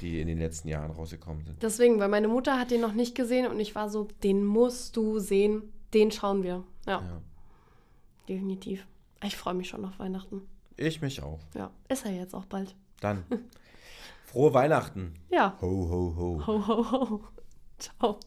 die 0.00 0.20
in 0.20 0.28
den 0.28 0.38
letzten 0.38 0.68
Jahren 0.68 0.90
rausgekommen 0.92 1.42
sind. 1.44 1.60
Deswegen, 1.62 1.98
weil 1.98 2.08
meine 2.08 2.28
Mutter 2.28 2.60
hat 2.60 2.70
den 2.70 2.80
noch 2.82 2.92
nicht 2.92 3.14
gesehen 3.16 3.46
und 3.48 3.58
ich 3.58 3.74
war 3.74 3.88
so, 3.88 4.06
den 4.22 4.44
musst 4.44 4.96
du 4.96 5.18
sehen. 5.18 5.72
Den 5.94 6.12
schauen 6.12 6.42
wir. 6.44 6.62
Ja, 6.86 7.00
Ja. 7.00 7.22
definitiv. 8.28 8.86
Ich 9.24 9.36
freue 9.36 9.54
mich 9.54 9.68
schon 9.68 9.84
auf 9.84 9.98
Weihnachten. 9.98 10.42
Ich 10.76 11.00
mich 11.00 11.22
auch. 11.22 11.40
Ja, 11.56 11.70
ist 11.88 12.04
er 12.04 12.12
jetzt 12.12 12.34
auch 12.34 12.44
bald. 12.44 12.76
Dann. 13.00 13.24
Frohe 14.24 14.52
Weihnachten. 14.54 15.14
Ja. 15.30 15.56
Ho, 15.60 15.66
ho, 15.66 16.14
ho. 16.16 16.46
Ho, 16.46 16.66
ho, 16.66 16.82
ho. 16.90 17.20
Ciao. 17.78 18.20